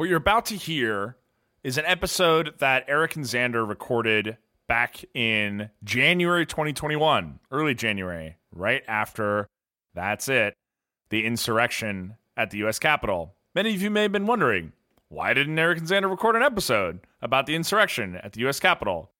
[0.00, 1.18] What you're about to hear
[1.62, 8.82] is an episode that Eric and Xander recorded back in January 2021, early January, right
[8.88, 9.46] after
[9.92, 10.54] that's it,
[11.10, 13.34] the insurrection at the US Capitol.
[13.54, 14.72] Many of you may have been wondering,
[15.10, 19.10] why didn't Eric and Xander record an episode about the insurrection at the US Capitol?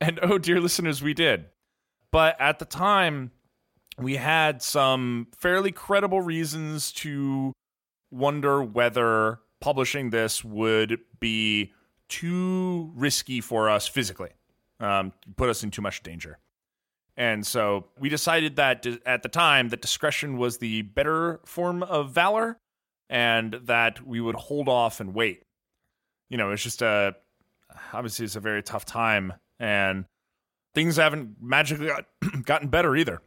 [0.00, 1.46] And oh, dear listeners, we did.
[2.12, 3.32] But at the time,
[3.98, 7.52] we had some fairly credible reasons to
[8.12, 11.72] wonder whether publishing this would be
[12.08, 14.30] too risky for us physically,
[14.80, 16.38] um, put us in too much danger.
[17.16, 22.12] And so we decided that at the time that discretion was the better form of
[22.12, 22.58] valor
[23.10, 25.42] and that we would hold off and wait.
[26.30, 27.16] You know, it's just a
[27.92, 30.04] obviously it's a very tough time and
[30.74, 32.04] things haven't magically got,
[32.44, 33.20] gotten better either.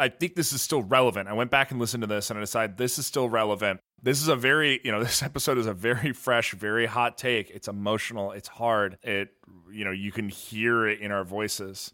[0.00, 1.28] I think this is still relevant.
[1.28, 3.80] I went back and listened to this and I decided this is still relevant.
[4.02, 7.50] This is a very, you know, this episode is a very fresh, very hot take.
[7.50, 8.98] It's emotional, it's hard.
[9.02, 9.28] It,
[9.70, 11.92] you know, you can hear it in our voices.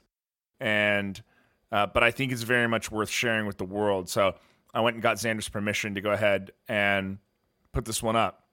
[0.60, 1.20] And,
[1.72, 4.08] uh, but I think it's very much worth sharing with the world.
[4.08, 4.36] So
[4.72, 7.18] I went and got Xander's permission to go ahead and
[7.72, 8.44] put this one up.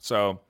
[0.00, 0.40] So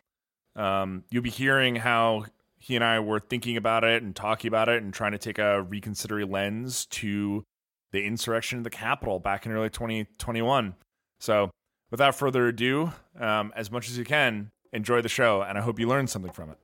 [0.57, 2.25] um, you'll be hearing how
[2.59, 5.39] he and I were thinking about it and talking about it and trying to take
[5.39, 7.45] a reconsidering lens to
[7.93, 10.75] the insurrection of the Capitol back in early 2021.
[11.21, 11.51] So,
[11.91, 15.79] without further ado, um, as much as you can, enjoy the show, and I hope
[15.79, 16.59] you learned something from it.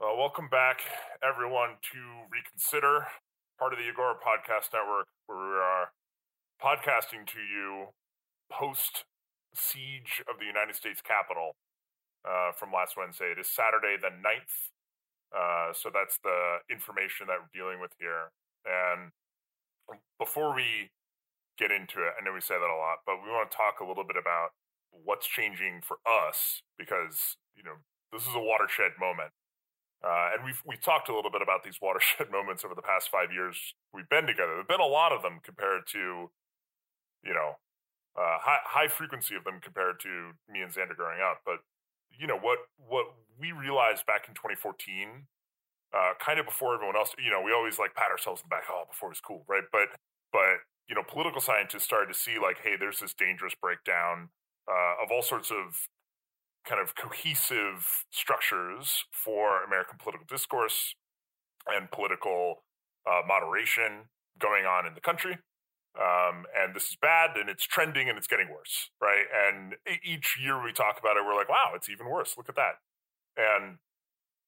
[0.00, 0.80] Uh, welcome back,
[1.22, 1.98] everyone, to
[2.32, 3.06] Reconsider,
[3.58, 5.92] part of the Agora Podcast Network, where we are
[6.60, 7.88] podcasting to you
[8.50, 9.04] post
[9.54, 11.52] siege of the United States Capitol
[12.24, 13.32] uh, from last Wednesday.
[13.32, 14.70] It is Saturday the 9th.
[15.30, 18.34] Uh, so that's the information that we're dealing with here.
[18.66, 19.12] And
[20.18, 20.90] before we
[21.58, 23.80] get into it, I know we say that a lot, but we want to talk
[23.80, 24.50] a little bit about
[24.90, 27.78] what's changing for us because, you know,
[28.12, 29.30] this is a watershed moment.
[30.02, 33.10] Uh, and we've we talked a little bit about these watershed moments over the past
[33.12, 34.56] five years we've been together.
[34.56, 36.32] There've been a lot of them compared to,
[37.22, 37.60] you know,
[38.16, 41.42] uh, high high frequency of them compared to me and Xander growing up.
[41.44, 41.60] But
[42.20, 43.06] you know what what
[43.40, 45.24] we realized back in 2014
[45.96, 48.54] uh, kind of before everyone else you know we always like pat ourselves in the
[48.54, 49.64] back oh before it was cool right?
[49.72, 49.88] But
[50.32, 54.28] but you know political scientists started to see like hey there's this dangerous breakdown
[54.68, 55.88] uh, of all sorts of
[56.68, 60.94] kind of cohesive structures for american political discourse
[61.66, 62.62] and political
[63.08, 65.38] uh, moderation going on in the country
[65.98, 69.24] um, and this is bad and it's trending and it's getting worse right?
[69.48, 69.74] And
[70.04, 72.34] each year we talk about it we're like wow it's even worse.
[72.36, 72.78] Look at that.
[73.36, 73.78] And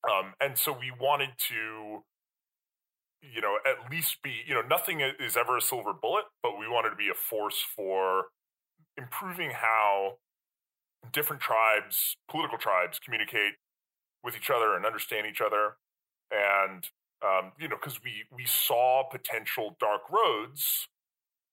[0.04, 2.04] um, and so we wanted to
[3.22, 6.66] you know at least be you know nothing is ever a silver bullet but we
[6.66, 8.24] wanted to be a force for
[8.97, 10.19] improving how
[11.12, 13.54] different tribes political tribes communicate
[14.22, 15.76] with each other and understand each other.
[16.30, 16.86] And
[17.24, 20.88] um, you know because we we saw potential dark roads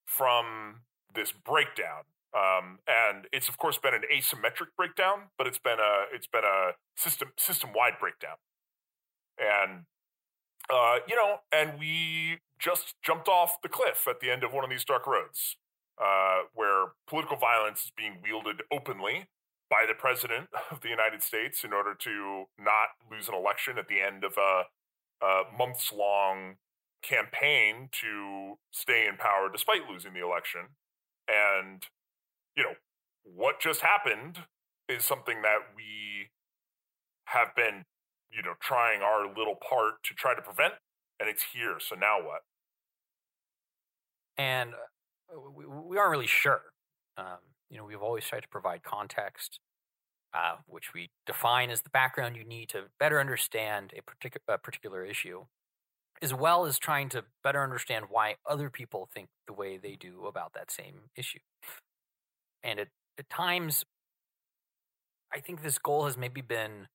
[0.10, 0.82] from
[1.14, 2.10] this breakdown.
[2.34, 6.44] Um, and it's of course been an asymmetric breakdown, but it's been a it's been
[6.44, 8.38] a system system wide breakdown.
[9.38, 9.86] And
[10.70, 14.64] uh, you know, and we just jumped off the cliff at the end of one
[14.64, 15.58] of these dark roads,
[16.00, 19.28] uh, where political violence is being wielded openly
[19.70, 23.88] by the president of the United States in order to not lose an election at
[23.88, 26.56] the end of a, a months long
[27.02, 30.62] campaign to stay in power despite losing the election.
[31.28, 31.84] And,
[32.56, 32.74] you know,
[33.24, 34.40] what just happened
[34.88, 36.30] is something that we
[37.26, 37.86] have been,
[38.32, 40.74] you know, trying our little part to try to prevent
[41.20, 41.76] and it's here.
[41.80, 42.42] So now what?
[44.38, 46.62] And uh, we, we aren't really sure.
[47.18, 47.38] Um,
[47.70, 49.60] you know, we've always tried to provide context,
[50.34, 54.58] uh, which we define as the background you need to better understand a, particular a
[54.58, 55.46] particular issue,
[56.22, 60.26] as well as trying to better understand why other people think the way they do
[60.26, 61.40] about that same issue.
[62.64, 62.88] And at,
[63.18, 63.86] at times,
[65.34, 66.88] I think this goal has maybe been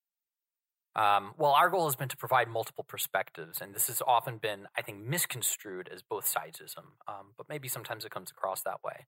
[0.95, 4.67] um, well, our goal has been to provide multiple perspectives, and this has often been,
[4.77, 9.05] I think, misconstrued as both sidesism, um, but maybe sometimes it comes across that way.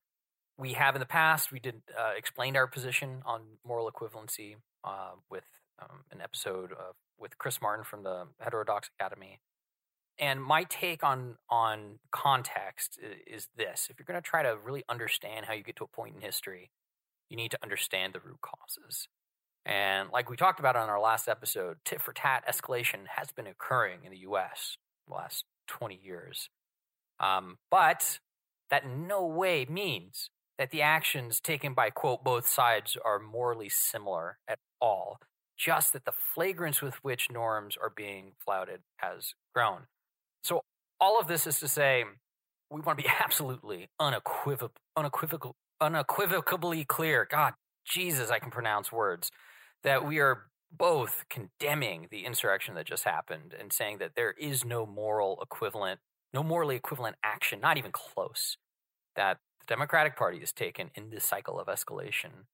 [0.57, 5.11] We have in the past, we did uh, explained our position on moral equivalency uh,
[5.29, 5.45] with
[5.81, 9.39] um, an episode of, with Chris Martin from the Heterodox Academy.
[10.19, 14.83] And my take on on context is this: if you're going to try to really
[14.89, 16.71] understand how you get to a point in history,
[17.29, 19.07] you need to understand the root causes.
[19.65, 23.47] And like we talked about on our last episode, tit for tat escalation has been
[23.47, 24.77] occurring in the US
[25.07, 26.49] the last 20 years.
[27.19, 28.19] Um, but
[28.69, 33.69] that in no way means that the actions taken by, quote, both sides are morally
[33.69, 35.19] similar at all,
[35.57, 39.83] just that the flagrance with which norms are being flouted has grown.
[40.43, 40.61] So,
[40.99, 42.03] all of this is to say,
[42.69, 47.27] we want to be absolutely unequivocal, unequivocal, unequivocally clear.
[47.29, 47.53] God,
[47.85, 49.31] Jesus, I can pronounce words
[49.83, 54.65] that we are both condemning the insurrection that just happened and saying that there is
[54.65, 55.99] no moral equivalent,
[56.33, 58.57] no morally equivalent action, not even close,
[59.15, 62.45] that the Democratic Party has taken in this cycle of escalation.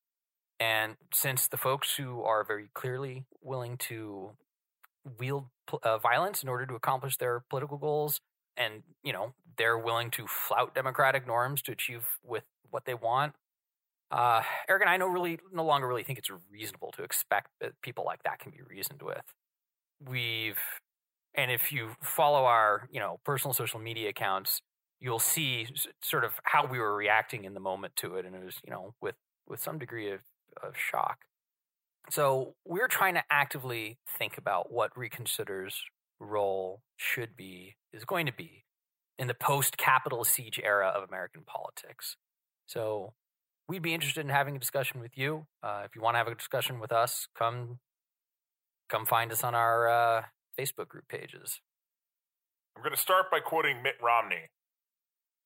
[0.60, 4.32] And since the folks who are very clearly willing to
[5.20, 5.46] wield
[5.84, 8.20] uh, violence in order to accomplish their political goals,
[8.58, 13.34] and you know they're willing to flout democratic norms to achieve with what they want,
[14.14, 17.74] uh, Eric and I no really no longer really think it's reasonable to expect that
[17.82, 19.24] people like that can be reasoned with.
[20.06, 20.60] We've
[21.34, 24.62] and if you follow our you know personal social media accounts,
[25.00, 25.68] you'll see
[26.04, 28.72] sort of how we were reacting in the moment to it, and it was you
[28.72, 29.16] know with
[29.48, 30.22] with some degree of,
[30.62, 31.20] of shock.
[32.10, 35.84] So we're trying to actively think about what Reconsider's
[36.20, 38.66] role should be, is going to be
[39.18, 42.18] in the post Capitol siege era of American politics.
[42.68, 43.14] So
[43.68, 45.48] we'd be interested in having a discussion with you.
[45.62, 47.80] Uh, if you want to have a discussion with us, come
[48.90, 50.24] come find us on our uh,
[50.60, 51.62] Facebook group pages.
[52.76, 54.50] I'm going to start by quoting Mitt Romney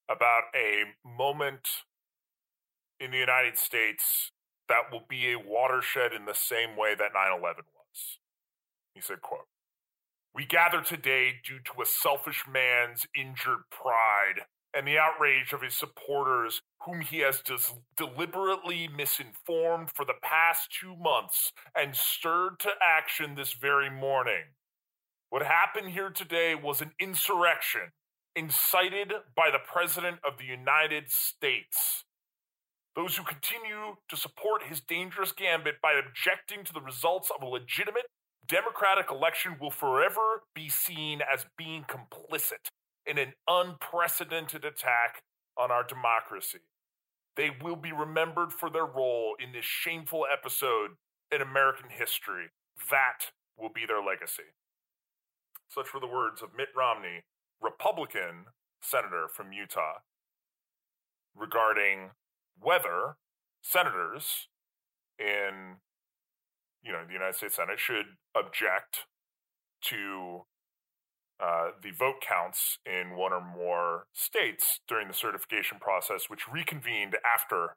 [0.09, 1.67] about a moment
[2.99, 4.31] in the United States
[4.67, 8.19] that will be a watershed in the same way that 9/11 was.
[8.93, 9.47] He said, quote,
[10.33, 15.73] "We gather today due to a selfish man's injured pride and the outrage of his
[15.73, 17.41] supporters, whom he has
[17.95, 24.55] deliberately misinformed for the past two months and stirred to action this very morning.
[25.29, 27.93] What happened here today was an insurrection
[28.35, 32.05] incited by the President of the United States.
[32.97, 37.47] Those who continue to support his dangerous gambit by objecting to the results of a
[37.47, 38.07] legitimate
[38.47, 42.71] democratic election will forever be seen as being complicit
[43.05, 45.21] in an unprecedented attack
[45.55, 46.59] on our democracy.
[47.35, 50.91] They will be remembered for their role in this shameful episode
[51.31, 52.47] in American history.
[52.89, 53.29] That
[53.59, 54.55] will be their legacy.
[55.69, 57.25] Such were the words of Mitt Romney,
[57.61, 58.45] Republican
[58.81, 59.99] senator from Utah,
[61.35, 62.11] regarding
[62.59, 63.17] whether
[63.61, 64.47] senators
[65.19, 65.77] in
[66.83, 69.05] you know the United States Senate should object
[69.81, 70.45] to
[71.39, 77.15] uh, the vote counts in one or more states during the certification process, which reconvened
[77.23, 77.75] after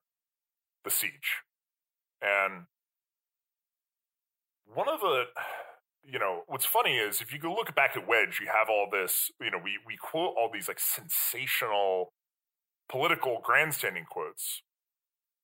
[0.84, 1.42] the siege.
[2.22, 2.64] And
[4.64, 5.24] one of the,
[6.02, 8.88] you know, what's funny is if you go look back at Wedged, you have all
[8.90, 12.12] this, you know, we, we quote all these like sensational
[12.88, 14.62] political grandstanding quotes.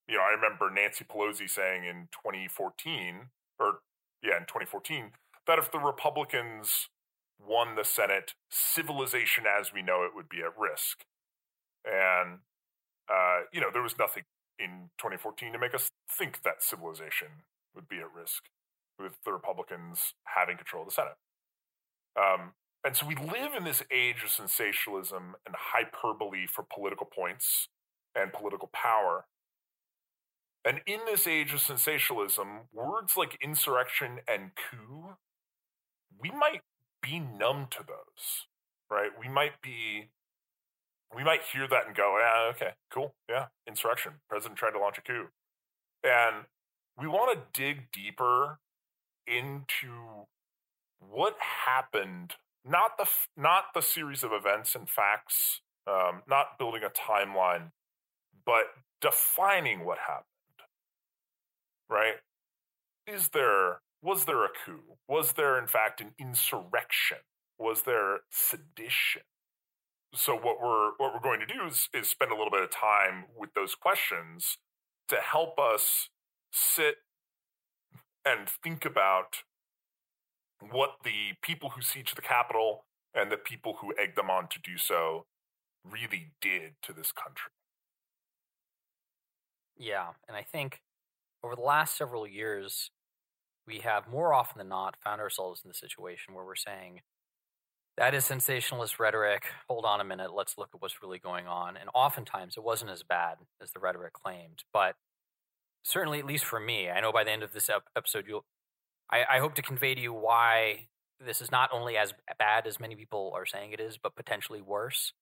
[0.09, 3.81] You know, I remember Nancy Pelosi saying in 2014, or
[4.23, 5.13] yeah, in 2014,
[5.47, 6.89] that if the Republicans
[7.39, 11.05] won the Senate, civilization as we know it would be at risk.
[11.85, 12.41] And,
[13.09, 14.25] uh, you know, there was nothing
[14.59, 17.45] in 2014 to make us think that civilization
[17.75, 18.45] would be at risk
[18.99, 21.17] with the Republicans having control of the Senate.
[22.17, 22.53] Um,
[22.85, 27.69] and so we live in this age of sensationalism and hyperbole for political points
[28.15, 29.27] and political power.
[30.67, 35.15] And in this age of sensationalism, words like insurrection and coup,
[36.21, 36.63] we might
[37.01, 38.47] be numb to those,
[38.91, 39.11] right?
[39.19, 40.09] We might be,
[41.15, 44.15] we might hear that and go, yeah, okay, cool, yeah, insurrection.
[44.29, 45.27] President tried to launch a coup,
[46.03, 46.47] and
[46.99, 48.59] we want to dig deeper
[49.27, 50.27] into
[50.99, 52.35] what happened
[52.69, 53.07] not the
[53.37, 57.71] not the series of events and facts, um, not building a timeline,
[58.45, 58.65] but
[59.01, 60.25] defining what happened.
[61.89, 62.17] Right?
[63.07, 64.97] Is there was there a coup?
[65.09, 67.19] Was there in fact an insurrection?
[67.59, 69.23] Was there sedition?
[70.15, 72.71] So what we're what we're going to do is, is spend a little bit of
[72.71, 74.59] time with those questions
[75.09, 76.09] to help us
[76.53, 76.97] sit
[78.25, 79.43] and think about
[80.61, 84.59] what the people who siege the Capitol and the people who egged them on to
[84.61, 85.27] do so
[85.85, 87.53] really did to this country.
[89.77, 90.81] Yeah, and I think
[91.47, 92.91] over the last several years,
[93.67, 97.03] we have more often than not found ourselves in the situation where we're saying,
[97.97, 99.45] that is sensationalist rhetoric.
[99.69, 100.35] Hold on a minute.
[100.35, 101.77] Let's look at what's really going on.
[101.77, 104.65] And oftentimes it wasn't as bad as the rhetoric claimed.
[104.73, 104.97] But
[105.83, 108.45] certainly, at least for me, I know by the end of this episode, you'll,
[109.11, 110.89] I, I hope to convey to you why
[111.25, 114.61] this is not only as bad as many people are saying it is, but potentially
[114.61, 115.13] worse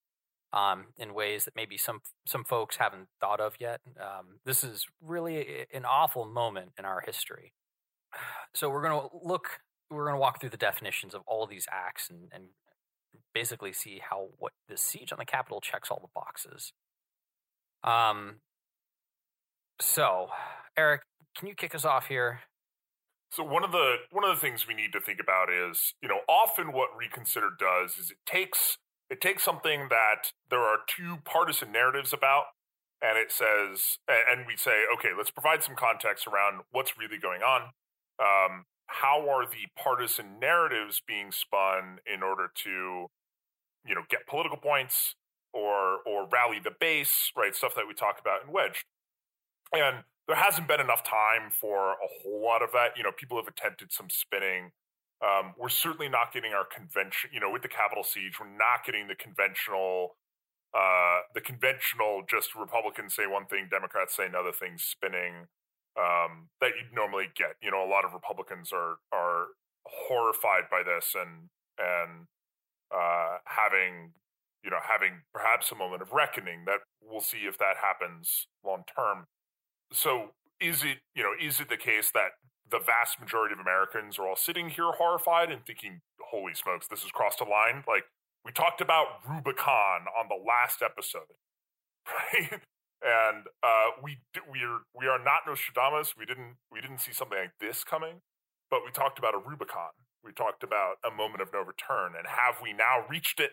[0.55, 3.81] um, in ways that maybe some some folks haven't thought of yet.
[3.99, 7.53] Um, this is really an awful moment in our history.
[8.53, 9.59] So we're going to look,
[9.91, 12.45] we're going to walk through the definitions of all of these acts and, and
[13.33, 16.71] basically see how what the siege on the Capitol checks all the boxes.
[17.83, 18.35] Um.
[19.81, 20.29] So,
[20.77, 21.01] Eric,
[21.37, 22.39] can you kick us off here?
[23.31, 26.07] So one of the one of the things we need to think about is, you
[26.07, 28.77] know, often what Reconsider does is it takes
[29.09, 32.45] it takes something that there are two partisan narratives about,
[33.01, 37.41] and it says, and we say, okay, let's provide some context around what's really going
[37.41, 37.69] on.
[38.19, 43.07] Um, how are the partisan narratives being spun in order to,
[43.85, 45.15] you know, get political points
[45.53, 47.55] or or rally the base, right?
[47.55, 48.85] Stuff that we talk about in Wedged.
[49.73, 52.97] And there hasn't been enough time for a whole lot of that.
[52.97, 54.71] You know, people have attempted some spinning.
[55.25, 57.31] Um, we're certainly not getting our convention.
[57.33, 60.17] You know, with the Capitol siege, we're not getting the conventional,
[60.77, 65.47] uh, the conventional just Republicans say one thing, Democrats say another thing, spinning
[65.97, 67.55] um, that you'd normally get.
[67.61, 69.47] You know, a lot of Republicans are are
[69.87, 72.27] horrified by this and and
[72.93, 74.11] uh, having
[74.63, 76.65] you know having perhaps a moment of reckoning.
[76.65, 79.25] That we'll see if that happens long term
[79.91, 82.31] so is it you know is it the case that
[82.69, 87.03] the vast majority of Americans are all sitting here horrified and thinking, "Holy smokes, this
[87.03, 87.83] has crossed a line"?
[87.87, 88.05] Like
[88.43, 91.33] we talked about Rubicon on the last episode,
[92.07, 92.61] right?
[93.01, 94.17] And uh, we
[94.49, 96.15] we are we are not Nostradamus.
[96.17, 98.21] We didn't we didn't see something like this coming,
[98.69, 99.93] but we talked about a Rubicon.
[100.23, 103.51] We talked about a moment of no return, and have we now reached it?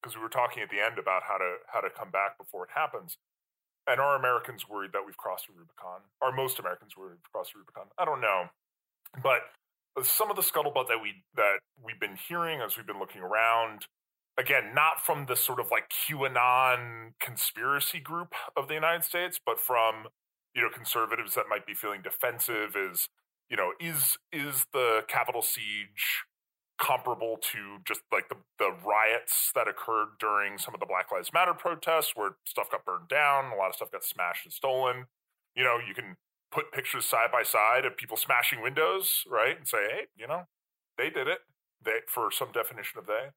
[0.00, 2.64] Because we were talking at the end about how to how to come back before
[2.64, 3.18] it happens.
[3.86, 6.00] And are Americans worried that we've crossed the Rubicon?
[6.22, 7.86] Are most Americans worried we've crossed the Rubicon?
[7.98, 8.44] I don't know.
[9.22, 9.42] But
[9.96, 13.20] uh, some of the scuttlebutt that we that we've been hearing as we've been looking
[13.20, 13.86] around,
[14.38, 19.60] again, not from the sort of like QAnon conspiracy group of the United States, but
[19.60, 20.06] from
[20.54, 23.08] you know conservatives that might be feeling defensive is
[23.50, 26.24] you know is is the Capitol siege
[26.80, 31.32] comparable to just like the, the riots that occurred during some of the Black Lives
[31.32, 35.06] Matter protests where stuff got burned down, a lot of stuff got smashed and stolen.
[35.54, 36.16] You know, you can
[36.50, 39.56] put pictures side by side of people smashing windows, right?
[39.56, 40.42] And say, hey, you know,
[40.98, 41.40] they did it.
[41.84, 43.30] They for some definition of they.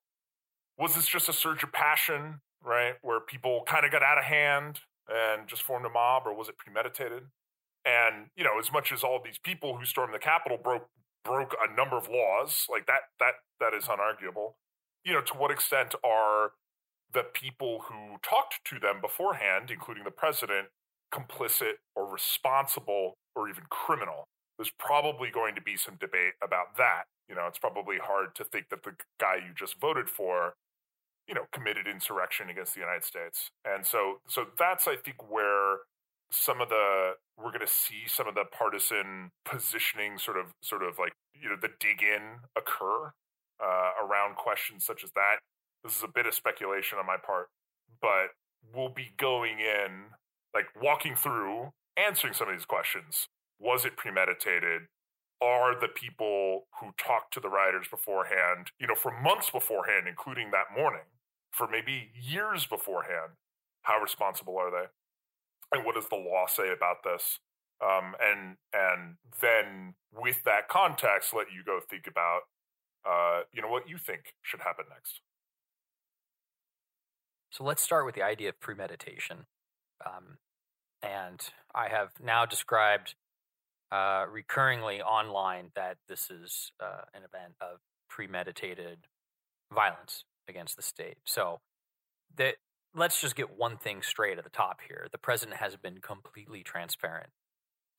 [0.78, 2.94] Was this just a surge of passion, right?
[3.02, 4.80] Where people kind of got out of hand
[5.10, 7.24] and just formed a mob, or was it premeditated?
[7.86, 10.90] And, you know, as much as all these people who stormed the Capitol broke
[11.24, 14.54] broke a number of laws, like that that that is unarguable.
[15.04, 16.52] You know, to what extent are
[17.14, 20.68] the people who talked to them beforehand, including the president,
[21.14, 24.28] complicit or responsible or even criminal?
[24.58, 27.04] There's probably going to be some debate about that.
[27.30, 30.54] You know, it's probably hard to think that the guy you just voted for,
[31.28, 33.52] you know, committed insurrection against the United States.
[33.66, 35.78] And so so that's I think where
[36.32, 40.84] some of the we're going to see some of the partisan positioning sort of sort
[40.84, 43.12] of like you know the dig in occur
[43.64, 45.38] uh, around questions such as that.
[45.84, 47.48] This is a bit of speculation on my part
[48.02, 48.32] but
[48.74, 50.12] we'll be going in
[50.54, 53.28] like walking through answering some of these questions.
[53.60, 54.84] Was it premeditated?
[55.42, 60.52] Are the people who talked to the rioters beforehand you know for months beforehand including
[60.52, 61.06] that morning
[61.52, 63.34] for maybe years beforehand
[63.84, 64.88] how responsible are they
[65.72, 67.40] and what does the law say about this?
[67.84, 72.42] Um, and and then with that context, let you go think about,
[73.08, 75.22] uh, you know, what you think should happen next.
[77.52, 79.46] So let's start with the idea of premeditation.
[80.06, 80.38] Um,
[81.02, 81.42] and
[81.74, 83.16] I have now described
[83.92, 89.06] uh, recurringly online that this is uh, an event of premeditated
[89.74, 91.18] violence against the state.
[91.26, 91.60] So
[92.36, 92.56] that
[92.96, 95.08] let's just get one thing straight at the top here.
[95.12, 97.30] The president has been completely transparent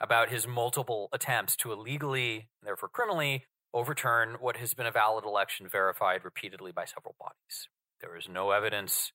[0.01, 5.69] about his multiple attempts to illegally, therefore criminally, overturn what has been a valid election
[5.69, 7.69] verified repeatedly by several bodies.
[8.01, 9.13] There is no evidence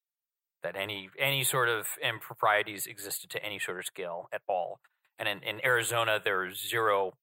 [0.62, 4.80] that any any sort of improprieties existed to any sort of scale at all.
[5.20, 7.13] And in, in Arizona, there are zero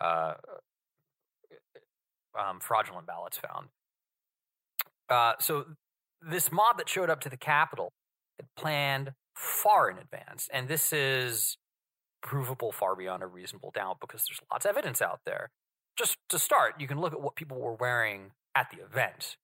[0.00, 0.34] uh,
[2.38, 3.68] um, fraudulent ballots found.
[5.08, 5.64] Uh, so
[6.24, 7.92] this mob that showed up to the Capitol
[8.38, 11.56] had planned far in advance, and this is
[12.22, 15.50] provable far beyond a reasonable doubt because there's lots of evidence out there.
[15.96, 19.36] Just to start, you can look at what people were wearing at the event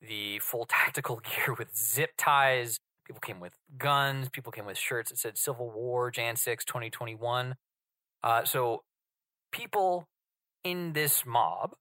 [0.00, 2.78] the full tactical gear with zip ties.
[3.06, 4.28] People came with guns.
[4.28, 7.56] People came with shirts that said Civil War, Jan 6, 2021.
[8.22, 8.82] Uh, so
[9.52, 10.06] people
[10.62, 11.74] in this mob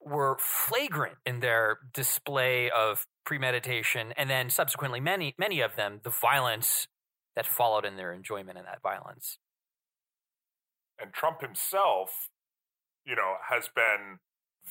[0.00, 6.10] were flagrant in their display of premeditation and then subsequently many many of them the
[6.10, 6.88] violence
[7.36, 9.38] that followed in their enjoyment in that violence
[11.00, 12.28] and Trump himself
[13.04, 14.18] you know has been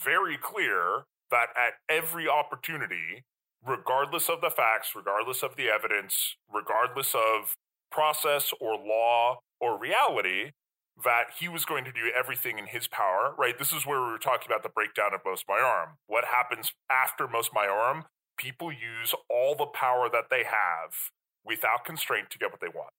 [0.04, 3.24] very clear that at every opportunity,
[3.66, 7.58] regardless of the facts, regardless of the evidence, regardless of
[7.92, 10.52] process or law or reality,
[11.04, 13.58] that he was going to do everything in his power, right?
[13.58, 15.98] This is where we were talking about the breakdown of Mos Maiorum.
[16.08, 18.04] What happens after Most My Maiorum?
[18.38, 20.94] People use all the power that they have
[21.44, 22.94] without constraint to get what they want.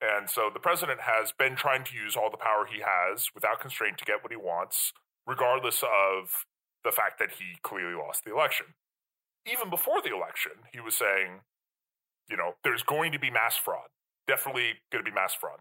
[0.00, 3.60] And so the president has been trying to use all the power he has without
[3.60, 4.92] constraint to get what he wants,
[5.26, 6.46] regardless of
[6.84, 8.66] the fact that he clearly lost the election.
[9.50, 11.40] Even before the election, he was saying,
[12.30, 13.88] you know, there's going to be mass fraud,
[14.26, 15.58] definitely going to be mass fraud.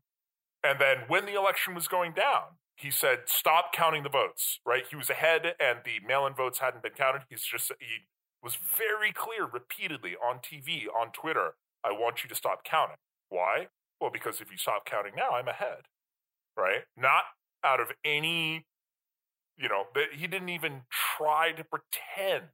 [0.63, 4.83] And then when the election was going down, he said, stop counting the votes, right?
[4.89, 7.23] He was ahead and the mail in votes hadn't been counted.
[7.29, 8.07] He's just, he
[8.43, 12.98] was very clear repeatedly on TV, on Twitter, I want you to stop counting.
[13.29, 13.67] Why?
[14.00, 15.88] Well, because if you stop counting now, I'm ahead,
[16.58, 16.84] right?
[16.97, 17.23] Not
[17.63, 18.65] out of any
[19.60, 19.84] you know,
[20.15, 22.45] he didn't even try to pretend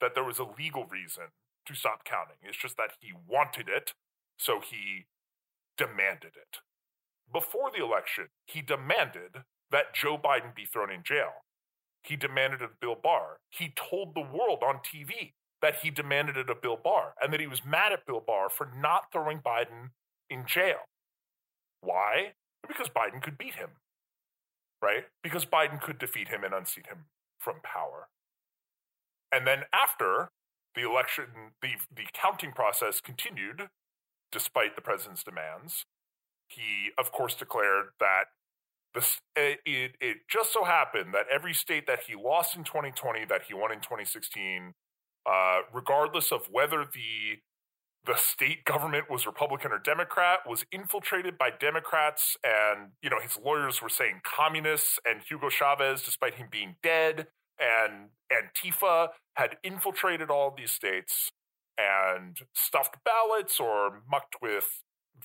[0.00, 1.24] that there was a legal reason
[1.66, 2.36] to stop counting.
[2.42, 3.92] It's just that he wanted it,
[4.36, 5.06] so he
[5.76, 6.58] demanded it.
[7.32, 11.32] Before the election, he demanded that Joe Biden be thrown in jail.
[12.06, 13.38] He demanded it of Bill Barr.
[13.50, 17.40] He told the world on TV that he demanded it of Bill Barr and that
[17.40, 19.90] he was mad at Bill Barr for not throwing Biden
[20.30, 20.80] in jail.
[21.80, 22.32] Why?
[22.66, 23.70] Because Biden could beat him
[24.82, 25.04] right?
[25.22, 27.06] Because Biden could defeat him and unseat him
[27.38, 28.08] from power.
[29.32, 30.30] And then after
[30.74, 31.24] the election,
[31.62, 33.68] the, the counting process continued,
[34.30, 35.84] despite the president's demands,
[36.48, 38.26] he, of course, declared that
[39.34, 43.54] it, it, just so happened that every state that he lost in 2020, that he
[43.54, 44.74] won in 2016,
[45.30, 47.40] uh, regardless of whether the
[48.06, 53.36] the state government was Republican or Democrat, was infiltrated by Democrats, and you know his
[53.44, 57.26] lawyers were saying communists and Hugo Chavez, despite him being dead,
[57.58, 61.32] and Antifa had infiltrated all these states
[61.78, 64.82] and stuffed ballots or mucked with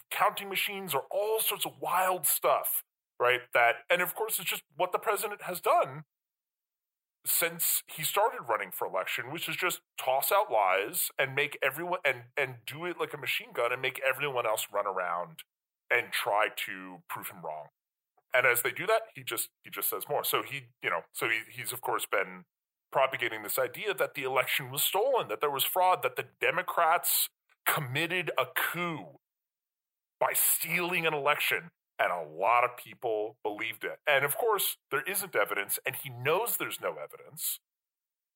[0.10, 2.84] counting machines or all sorts of wild stuff,
[3.22, 3.42] right?
[3.54, 6.04] That and of course it's just what the president has done
[7.24, 12.00] since he started running for election, which is just toss out lies and make everyone
[12.04, 15.44] and and do it like a machine gun and make everyone else run around
[15.92, 17.68] and try to prove him wrong.
[18.34, 20.24] And as they do that, he just he just says more.
[20.24, 22.46] So he, you know, so he, he's of course been
[22.92, 27.30] propagating this idea that the election was stolen, that there was fraud, that the Democrats
[27.66, 29.20] committed a coup
[30.20, 31.70] by stealing an election
[32.02, 34.00] and a lot of people believed it.
[34.08, 37.60] And of course, there isn't evidence, and he knows there's no evidence,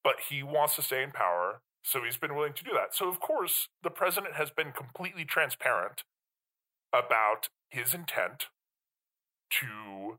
[0.03, 1.61] but he wants to stay in power.
[1.83, 2.95] So he's been willing to do that.
[2.95, 6.03] So, of course, the president has been completely transparent
[6.91, 8.47] about his intent
[9.51, 10.17] to,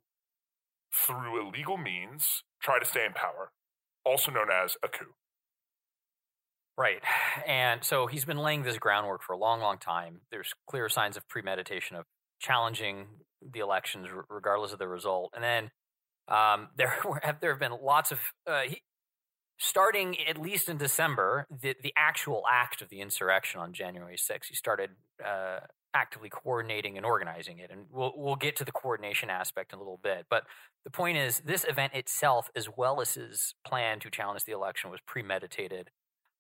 [0.95, 3.51] through illegal means, try to stay in power,
[4.05, 5.15] also known as a coup.
[6.79, 7.03] Right.
[7.47, 10.21] And so he's been laying this groundwork for a long, long time.
[10.31, 12.05] There's clear signs of premeditation of
[12.39, 13.07] challenging
[13.53, 15.33] the elections, regardless of the result.
[15.35, 15.71] And then
[16.29, 18.83] um, there have there have been lots of uh, he,
[19.59, 24.47] starting at least in December, the the actual act of the insurrection on January 6th.
[24.49, 24.91] He started
[25.25, 25.61] uh,
[25.95, 29.83] actively coordinating and organizing it, and we'll we'll get to the coordination aspect in a
[29.83, 30.27] little bit.
[30.29, 30.45] But
[30.85, 34.91] the point is, this event itself, as well as his plan to challenge the election,
[34.91, 35.91] was premeditated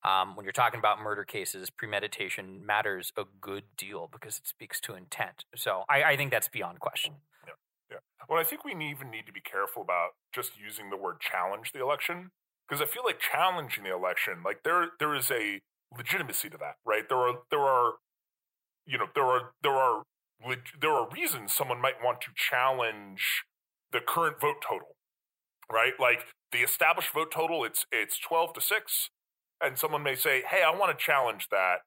[0.06, 4.80] um, when you're talking about murder cases, premeditation matters a good deal because it speaks
[4.82, 5.44] to intent.
[5.54, 7.14] So I, I think that's beyond question.
[7.46, 7.54] Yeah,
[7.90, 7.96] yeah.
[8.28, 11.72] Well, I think we even need to be careful about just using the word challenge
[11.72, 12.30] the election
[12.68, 15.60] because I feel like challenging the election, like there there is a
[15.96, 17.08] legitimacy to that, right?
[17.08, 17.94] There are there are
[18.86, 20.02] you know there are there are
[20.80, 23.44] there are reasons someone might want to challenge
[23.92, 24.96] the current vote total,
[25.72, 25.92] right?
[25.98, 29.10] Like the established vote total, it's it's twelve to six,
[29.62, 31.80] and someone may say, "Hey, I want to challenge that."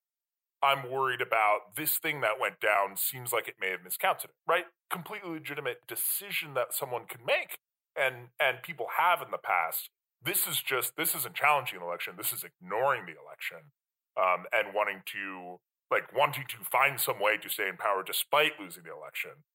[0.61, 2.97] I'm worried about this thing that went down.
[2.97, 4.65] Seems like it may have miscounted it, right?
[4.91, 7.59] Completely legitimate decision that someone can make,
[7.95, 9.89] and and people have in the past.
[10.21, 12.15] This is just this isn't challenging an election.
[12.17, 13.71] This is ignoring the election
[14.19, 15.59] um, and wanting to
[15.91, 19.45] like wanting to find some way to stay in power despite losing the election.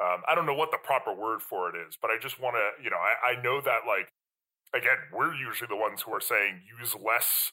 [0.00, 2.56] Um, I don't know what the proper word for it is, but I just want
[2.56, 4.10] to, you know, I, I, know that like
[4.74, 7.52] again, we're usually the ones who are saying use less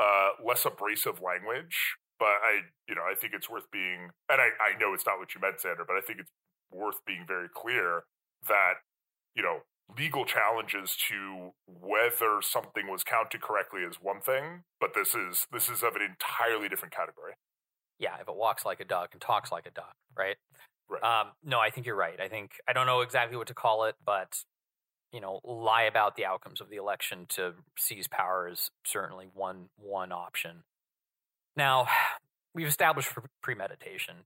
[0.00, 1.76] uh, less abrasive language.
[2.18, 5.18] But I, you know, I think it's worth being, and I, I know it's not
[5.18, 6.30] what you meant, Xander, but I think it's
[6.70, 8.04] worth being very clear
[8.46, 8.74] that,
[9.34, 9.60] you know,
[9.98, 15.68] legal challenges to whether something was counted correctly is one thing, but this is this
[15.68, 17.32] is of an entirely different category.
[17.98, 20.36] Yeah, if it walks like a duck and talks like a duck, right?
[20.88, 21.02] Right.
[21.02, 22.20] Um, no, I think you're right.
[22.20, 24.36] I think I don't know exactly what to call it, but
[25.12, 29.68] you know, lie about the outcomes of the election to seize power is certainly one
[29.76, 30.64] one option.
[31.56, 31.86] Now,
[32.54, 33.10] we've established
[33.42, 34.16] premeditation.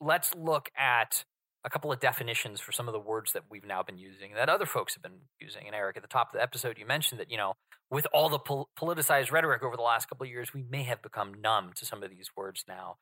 [0.00, 1.24] Let's look at
[1.64, 4.48] a couple of definitions for some of the words that we've now been using that
[4.48, 5.66] other folks have been using.
[5.66, 7.54] And Eric, at the top of the episode, you mentioned that, you know,
[7.90, 11.02] with all the pol- politicized rhetoric over the last couple of years, we may have
[11.02, 12.96] become numb to some of these words now.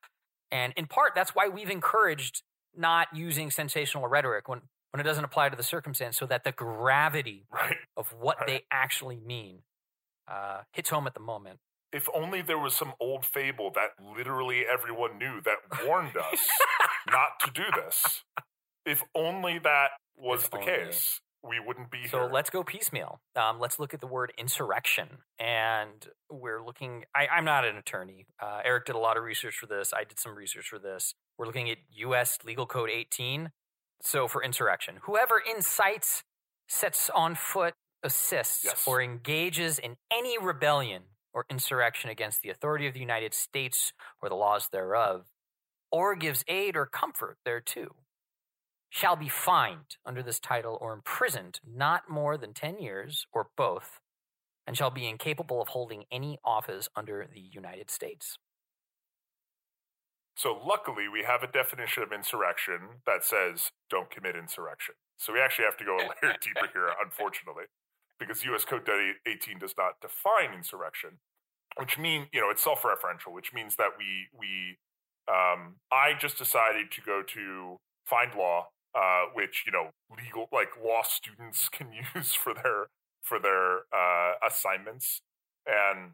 [0.50, 2.42] And in part, that's why we've encouraged
[2.76, 4.62] not using sensational rhetoric when,
[4.92, 7.77] when it doesn't apply to the circumstance so that the gravity right.
[7.96, 8.46] of what right.
[8.46, 9.61] they actually mean
[10.27, 11.59] uh, hits home at the moment.
[11.90, 16.40] If only there was some old fable that literally everyone knew that warned us
[17.11, 18.24] not to do this.
[18.85, 20.70] If only that was if the only.
[20.70, 22.29] case, we wouldn't be so here.
[22.29, 23.20] So let's go piecemeal.
[23.37, 25.09] Um, let's look at the word insurrection.
[25.38, 28.27] And we're looking, I, am not an attorney.
[28.40, 29.92] Uh, Eric did a lot of research for this.
[29.94, 31.14] I did some research for this.
[31.38, 32.38] We're looking at U.S.
[32.44, 33.51] Legal Code 18.
[34.00, 36.22] So for insurrection, whoever incites,
[36.68, 38.84] sets on foot, assists, yes.
[38.87, 44.28] or engages in any rebellion or insurrection against the authority of the United States or
[44.28, 45.26] the laws thereof,
[45.90, 47.96] or gives aid or comfort thereto
[48.90, 54.00] shall be fined under this title or imprisoned not more than 10 years or both,
[54.66, 58.38] and shall be incapable of holding any office under the United States.
[60.38, 64.94] So, luckily, we have a definition of insurrection that says don't commit insurrection.
[65.18, 67.66] So, we actually have to go a layer deeper here, unfortunately,
[68.20, 68.88] because US Code
[69.27, 71.18] 18 does not define insurrection,
[71.77, 74.79] which means, you know, it's self referential, which means that we, we,
[75.27, 80.70] um, I just decided to go to find law uh, which you know legal like
[80.83, 82.87] law students can use for their
[83.22, 85.20] for their uh, assignments,
[85.66, 86.12] and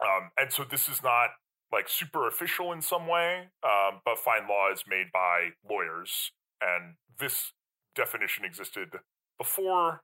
[0.00, 1.30] um, and so this is not
[1.72, 6.94] like super official in some way, um, but fine law is made by lawyers, and
[7.18, 7.52] this
[7.94, 8.88] definition existed
[9.38, 10.02] before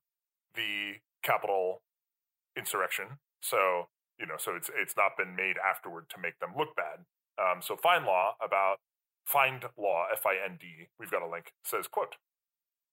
[0.54, 1.82] the Capitol
[2.56, 3.18] insurrection.
[3.42, 7.04] So you know, so it's it's not been made afterward to make them look bad.
[7.38, 8.78] Um, so fine law about
[9.26, 12.14] Find Law, F-I-N-D, we've got a link, says, quote,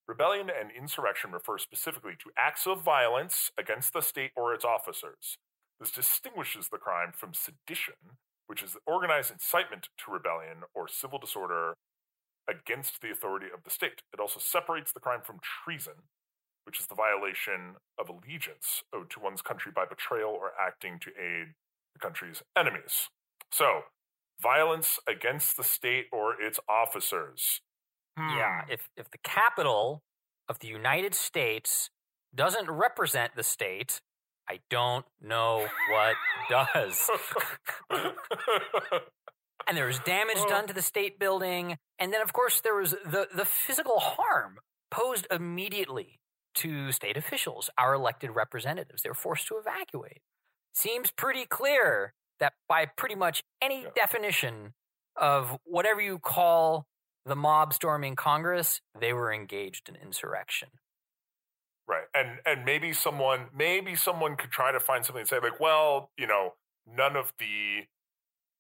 [0.08, 5.38] Rebellion and insurrection refer specifically to acts of violence against the state or its officers.
[5.80, 11.76] This distinguishes the crime from sedition, which is organized incitement to rebellion or civil disorder
[12.50, 14.02] against the authority of the state.
[14.14, 16.10] It also separates the crime from treason,
[16.66, 21.10] which is the violation of allegiance owed to one's country by betrayal or acting to
[21.10, 21.54] aid
[21.94, 23.10] the country's enemies.
[23.52, 23.84] So,
[24.42, 27.62] violence against the state or its officers.
[28.18, 28.38] Hmm.
[28.38, 30.04] Yeah, if if the capital
[30.50, 31.90] of the United States
[32.36, 34.02] doesn't represent the state,
[34.50, 36.16] I don't know what
[36.50, 37.10] does.
[39.68, 40.48] and there was damage oh.
[40.48, 44.58] done to the state building, and then of course there was the the physical harm
[44.92, 46.20] posed immediately
[46.56, 49.02] to state officials, our elected representatives.
[49.02, 50.22] They were forced to evacuate.
[50.74, 53.90] Seems pretty clear that by pretty much any yeah.
[53.96, 54.74] definition
[55.16, 56.86] of whatever you call
[57.26, 60.70] the mob storming Congress, they were engaged in insurrection.
[61.88, 62.06] Right.
[62.14, 66.12] And and maybe someone maybe someone could try to find something and say like, well,
[66.18, 66.54] you know,
[66.88, 67.88] none of the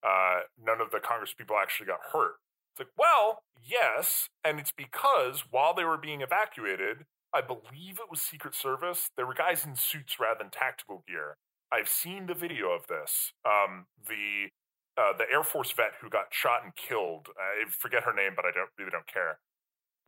[0.03, 2.35] uh none of the Congress people actually got hurt.
[2.73, 8.09] It's like, well, yes, and it's because while they were being evacuated, I believe it
[8.09, 11.37] was Secret Service, there were guys in suits rather than tactical gear
[11.73, 13.33] I've seen the video of this.
[13.43, 14.49] Um, the
[14.95, 17.27] uh, the Air Force vet who got shot and killed.
[17.35, 19.39] I forget her name, but I don't really don't care.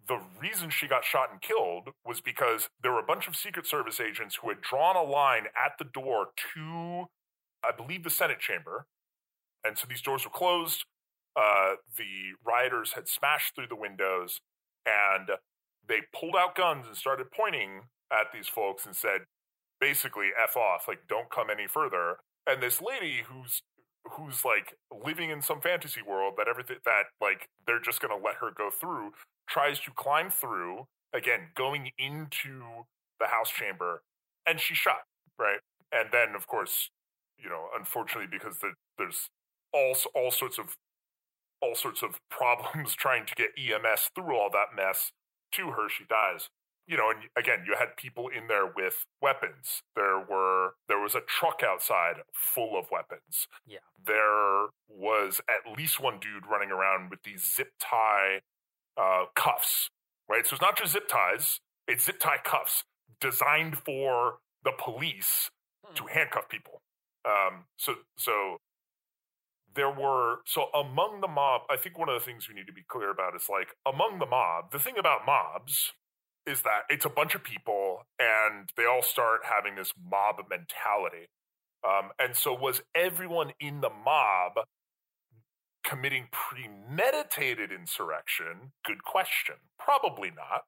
[0.08, 3.66] The reason she got shot and killed was because there were a bunch of Secret
[3.66, 7.06] Service agents who had drawn a line at the door to,
[7.64, 8.86] I believe, the Senate chamber.
[9.64, 10.86] And so these doors were closed.
[11.36, 14.40] Uh, the rioters had smashed through the windows
[14.86, 15.30] and
[15.88, 19.22] they pulled out guns and started pointing at these folks and said,
[19.80, 22.18] basically, F off, like, don't come any further.
[22.48, 23.62] And this lady who's
[24.12, 28.24] who's like living in some fantasy world that everything that like they're just going to
[28.24, 29.12] let her go through
[29.50, 32.86] tries to climb through again going into
[33.20, 34.04] the house chamber
[34.46, 35.04] and she's shot
[35.40, 35.60] right?
[35.92, 36.90] And then of course
[37.38, 39.30] you know unfortunately because the, there's
[39.74, 40.76] all all sorts of
[41.62, 45.12] all sorts of problems trying to get EMS through all that mess
[45.52, 46.50] to her she dies
[46.88, 49.82] you know, and again, you had people in there with weapons.
[49.96, 53.48] There were there was a truck outside full of weapons.
[53.66, 53.80] Yeah.
[54.06, 58.42] There was at least one dude running around with these zip tie
[58.98, 59.90] uh, cuffs,
[60.30, 60.46] right?
[60.46, 62.84] So it's not just zip ties; it's zip tie cuffs
[63.20, 65.50] designed for the police
[65.84, 65.96] hmm.
[65.96, 66.82] to handcuff people.
[67.26, 68.58] Um, so so
[69.74, 71.62] there were so among the mob.
[71.70, 74.20] I think one of the things we need to be clear about is like among
[74.20, 74.72] the mob.
[74.72, 75.94] The thing about mobs
[76.48, 81.28] is that it's a bunch of people and they all start having this mob mentality.
[81.84, 84.54] Um, and so, was everyone in the mob
[85.84, 88.72] committing premeditated insurrection?
[88.84, 89.56] Good question.
[89.78, 90.64] Probably not.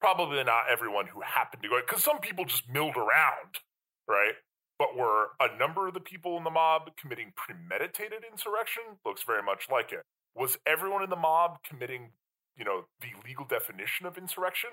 [0.00, 3.60] Probably not everyone who happened to go, because some people just milled around,
[4.08, 4.32] right?
[4.78, 8.82] But were a number of the people in the mob committing premeditated insurrection?
[9.04, 10.00] Looks very much like it.
[10.34, 12.12] Was everyone in the mob committing
[12.60, 14.70] you know, the legal definition of insurrection?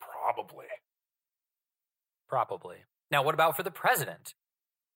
[0.00, 0.66] Probably.
[2.26, 2.78] Probably.
[3.10, 4.34] Now, what about for the president?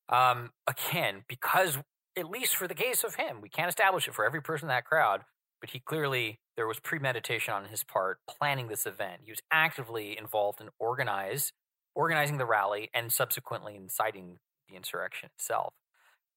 [0.09, 1.79] Um, again, because
[2.16, 4.68] at least for the case of him, we can't establish it for every person in
[4.70, 5.23] that crowd,
[5.61, 9.20] but he clearly there was premeditation on his part planning this event.
[9.25, 11.53] He was actively involved in organize
[11.94, 15.75] organizing the rally and subsequently inciting the insurrection itself.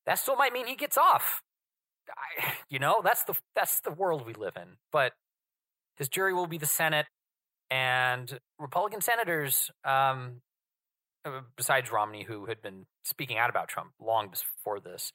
[0.05, 1.41] That still might mean he gets off.
[2.09, 4.77] I, you know, that's the that's the world we live in.
[4.91, 5.13] But
[5.97, 7.07] his jury will be the Senate,
[7.69, 10.41] and Republican senators, um,
[11.25, 15.11] uh, besides Romney, who had been speaking out about Trump long before this,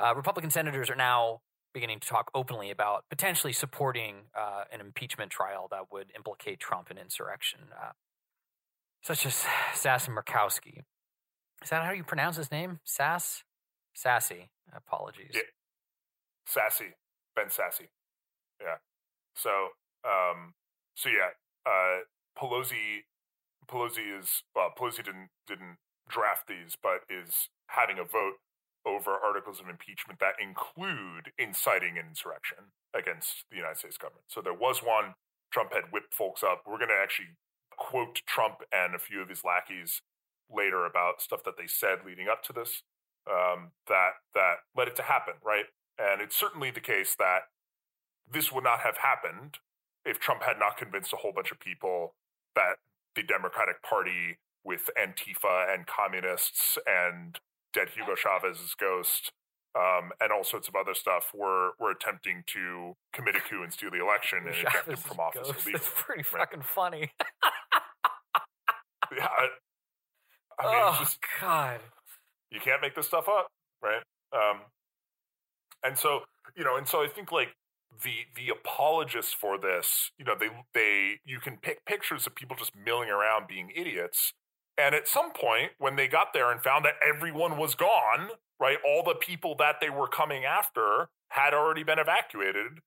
[0.00, 1.40] uh, Republican senators are now
[1.72, 6.90] beginning to talk openly about potentially supporting uh, an impeachment trial that would implicate Trump
[6.90, 7.90] in insurrection, uh,
[9.02, 10.82] such as Sass Murkowski.
[11.62, 12.80] Is that how you pronounce his name?
[12.84, 13.42] Sass?
[13.94, 14.50] Sassy.
[14.74, 15.32] Apologies.
[15.34, 15.40] Yeah.
[16.46, 16.94] Sassy.
[17.34, 17.88] Ben Sasse.
[18.60, 18.76] Yeah.
[19.34, 19.68] So
[20.04, 20.54] um,
[20.94, 21.34] so yeah,
[21.66, 22.04] uh,
[22.38, 23.04] Pelosi
[23.68, 25.76] Pelosi is well, Pelosi didn't didn't
[26.08, 28.38] draft these, but is having a vote
[28.86, 34.26] over articles of impeachment that include inciting an insurrection against the United States government.
[34.28, 35.14] So there was one.
[35.50, 36.62] Trump had whipped folks up.
[36.66, 37.28] We're going to actually
[37.76, 40.02] quote Trump and a few of his lackeys
[40.50, 42.82] later about stuff that they said leading up to this
[43.30, 45.66] um, that that led it to happen, right?
[45.98, 47.48] And it's certainly the case that
[48.30, 49.58] this would not have happened
[50.04, 52.14] if Trump had not convinced a whole bunch of people
[52.54, 52.76] that
[53.16, 57.38] the Democratic Party with Antifa and communists and
[57.72, 59.32] dead Hugo Chavez's ghost
[59.76, 63.72] um, and all sorts of other stuff were were attempting to commit a coup and
[63.72, 65.48] steal the election and eject him from office.
[65.48, 65.68] Ghost.
[65.72, 66.40] That's pretty right?
[66.40, 67.10] fucking funny.
[69.16, 69.48] yeah, I,
[70.60, 71.80] I mean, oh just, God,
[72.50, 73.48] you can't make this stuff up,
[73.82, 74.02] right?
[74.32, 74.60] Um,
[75.82, 76.20] and so
[76.56, 77.48] you know, and so I think like
[78.02, 82.56] the the apologists for this, you know, they they you can pick pictures of people
[82.56, 84.32] just milling around being idiots.
[84.76, 88.78] And at some point, when they got there and found that everyone was gone, right,
[88.84, 92.80] all the people that they were coming after had already been evacuated,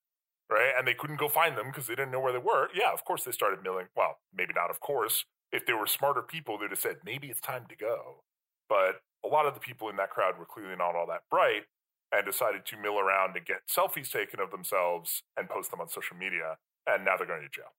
[0.49, 2.67] right, and they couldn't go find them because they didn't know where they were.
[2.75, 3.87] Yeah, of course they started milling.
[3.95, 4.69] Well, maybe not.
[4.69, 8.23] Of course, if they were smarter people, they'd have said maybe it's time to go.
[8.67, 11.63] But a lot of the people in that crowd were clearly not all that bright,
[12.11, 15.89] and decided to mill around and get selfies taken of themselves and post them on
[15.89, 16.57] social media.
[16.85, 17.73] And now they're going to jail.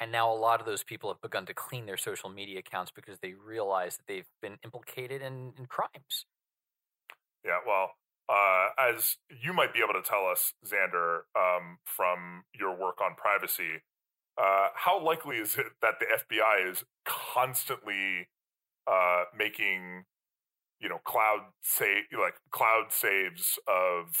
[0.00, 2.92] And now a lot of those people have begun to clean their social media accounts
[2.94, 6.24] because they realize that they've been implicated in, in crimes.
[7.44, 7.92] Yeah, well,
[8.28, 13.14] uh, as you might be able to tell us, Xander, um, from your work on
[13.16, 13.82] privacy,
[14.40, 18.28] uh, how likely is it that the FBI is constantly
[18.86, 20.04] uh, making
[20.80, 24.14] you know cloud save like cloud saves of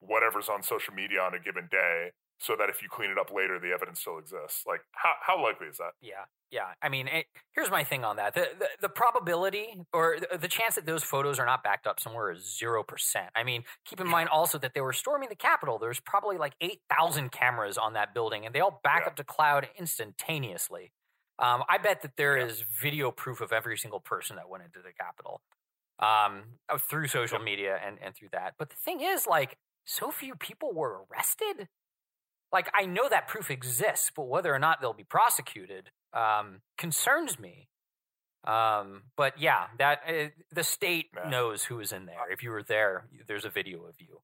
[0.00, 3.32] whatever's on social media on a given day so that if you clean it up
[3.32, 4.62] later, the evidence still exists.
[4.66, 5.92] Like, how how likely is that?
[6.00, 6.74] Yeah, yeah.
[6.80, 10.46] I mean, it, here's my thing on that: the, the the probability or the, the
[10.46, 13.30] chance that those photos are not backed up somewhere is zero percent.
[13.34, 15.78] I mean, keep in mind also that they were storming the Capitol.
[15.80, 19.08] There's probably like eight thousand cameras on that building, and they all back Yeah.
[19.08, 20.92] up to cloud instantaneously.
[21.40, 22.46] Um, I bet that there Yeah.
[22.46, 25.40] is video proof of every single person that went into the Capitol
[25.98, 28.54] um, uh, through social media and, and through that.
[28.58, 31.68] But the thing is, like, so few people were arrested.
[32.52, 37.38] Like, I know that proof exists, but whether or not they'll be prosecuted um, concerns
[37.38, 37.68] me.
[38.46, 41.28] Um, but yeah, that uh, the state Yeah.
[41.28, 42.30] knows who is in there.
[42.30, 44.20] If you were there, there's a video of you.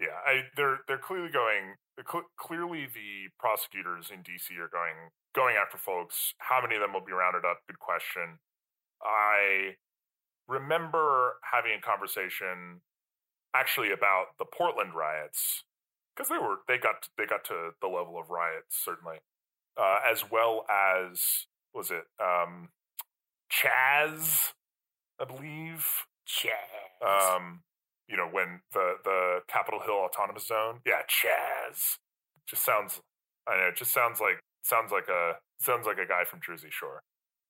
[0.00, 1.76] Yeah, I, they're they're clearly going.
[2.10, 6.34] cl- Clearly, the prosecutors in DC are going going after folks.
[6.38, 7.58] How many of them will be rounded up?
[7.68, 8.40] Good question.
[9.02, 9.76] I
[10.48, 12.80] remember having a conversation
[13.54, 15.64] actually about the Portland riots
[16.14, 19.18] because they were they got they got to the level of riots certainly,
[19.76, 22.68] uh, as well as was it um,
[23.52, 24.52] Chaz,
[25.20, 25.86] I believe.
[26.26, 27.36] Chaz.
[27.36, 27.60] Um,
[28.08, 31.98] you know, when the the Capitol Hill Autonomous Zone, yeah, Chaz,
[32.48, 33.00] just sounds.
[33.48, 36.68] I know, it just sounds like sounds like a sounds like a guy from Jersey
[36.70, 37.02] Shore.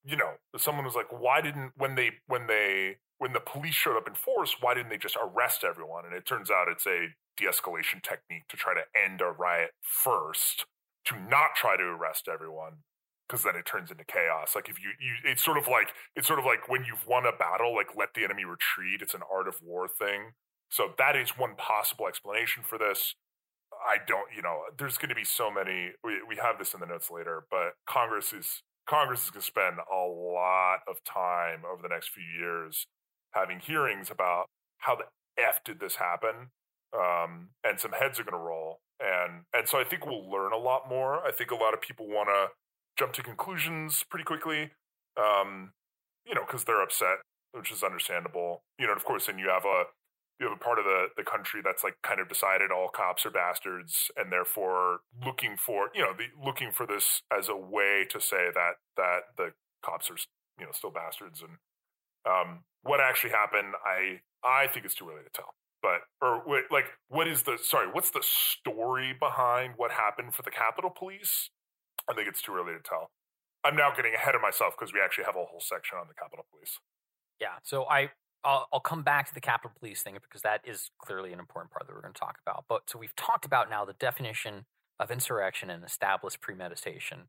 [0.06, 3.96] You know, someone was like, why didn't when they when they when the police showed
[3.96, 6.04] up in force, why didn't they just arrest everyone?
[6.04, 10.66] And it turns out it's a de-escalation technique to try to end a riot first,
[11.06, 12.84] to not try to arrest everyone
[13.28, 14.52] because then it turns into chaos.
[14.54, 17.26] Like if you, you, it's sort of like it's sort of like when you've won
[17.26, 19.02] a battle, like let the enemy retreat.
[19.02, 20.32] It's an art of war thing.
[20.70, 23.14] So that is one possible explanation for this.
[23.72, 25.92] I don't, you know, there's going to be so many.
[26.04, 29.46] We we have this in the notes later, but Congress is Congress is going to
[29.46, 32.86] spend a lot of time over the next few years
[33.32, 34.46] having hearings about
[34.78, 35.04] how the
[35.38, 36.50] f did this happen,
[36.96, 40.52] um, and some heads are going to roll, and and so I think we'll learn
[40.52, 41.26] a lot more.
[41.26, 42.48] I think a lot of people want to
[42.98, 44.70] jump to conclusions pretty quickly,
[45.16, 45.72] um,
[46.24, 47.18] you know, because they're upset,
[47.52, 48.62] which is understandable.
[48.78, 49.84] You know, and of course, and you have a
[50.38, 53.24] you have a part of the, the country that's like kind of decided all cops
[53.24, 58.06] are bastards and therefore looking for you know the, looking for this as a way
[58.10, 59.52] to say that that the
[59.84, 60.16] cops are
[60.60, 61.58] you know still bastards and
[62.28, 65.54] um, what actually happened I I think it's too early to tell.
[65.82, 70.42] But or wait, like what is the sorry what's the story behind what happened for
[70.42, 71.50] the Capitol Police?
[72.10, 73.10] I think it's too early to tell.
[73.64, 76.14] I'm now getting ahead of myself because we actually have a whole section on the
[76.14, 76.78] Capitol Police.
[77.40, 77.58] Yeah.
[77.62, 78.10] So I
[78.46, 81.72] I'll, I'll come back to the Capitol Police thing because that is clearly an important
[81.72, 82.64] part that we're going to talk about.
[82.68, 84.64] But so we've talked about now the definition
[85.00, 87.24] of insurrection and established premeditation.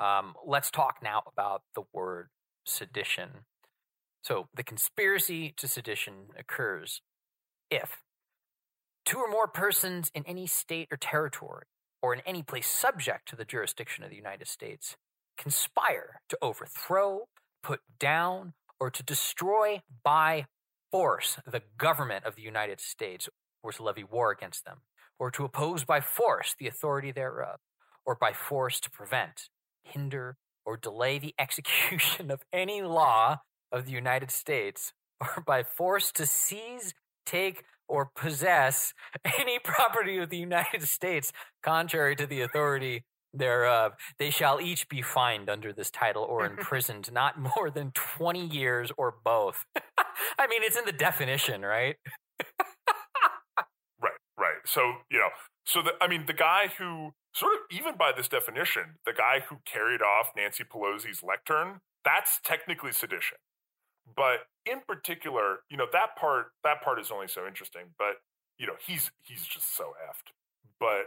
[0.00, 2.28] Um, let's talk now about the word
[2.64, 3.28] sedition.
[4.22, 7.02] So the conspiracy to sedition occurs
[7.70, 7.98] if
[9.04, 11.66] two or more persons in any state or territory
[12.02, 14.96] or in any place subject to the jurisdiction of the United States
[15.36, 17.28] conspire to overthrow,
[17.62, 20.46] put down, or to destroy by
[20.94, 23.28] force the government of the United States,
[23.64, 24.78] or to levy war against them,
[25.18, 27.56] or to oppose by force the authority thereof,
[28.06, 29.48] or by force to prevent,
[29.82, 33.38] hinder, or delay the execution of any law
[33.72, 36.94] of the United States, or by force to seize,
[37.26, 38.94] take, or possess
[39.40, 43.02] any property of the United States contrary to the authority
[43.36, 47.90] thereof, uh, they shall each be fined under this title or imprisoned not more than
[47.92, 49.64] 20 years or both.
[50.38, 51.96] I mean, it's in the definition, right?
[54.00, 54.56] Right, right.
[54.64, 55.28] So, you know,
[55.64, 59.40] so the, I mean, the guy who sort of, even by this definition, the guy
[59.48, 63.38] who carried off Nancy Pelosi's lectern, that's technically sedition.
[64.16, 68.16] But in particular, you know, that part, that part is only so interesting, but,
[68.58, 70.32] you know, he's, he's just so effed.
[70.78, 71.06] But,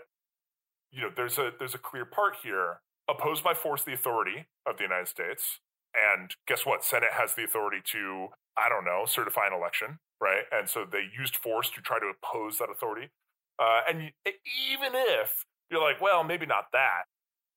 [0.91, 4.77] you know, there's a, there's a clear part here Oppose by force the authority of
[4.77, 5.59] the United States.
[5.95, 6.83] And guess what?
[6.83, 10.43] Senate has the authority to, I don't know, certify an election, right?
[10.51, 13.09] And so they used force to try to oppose that authority.
[13.57, 17.03] Uh, and even if you're like, well, maybe not that,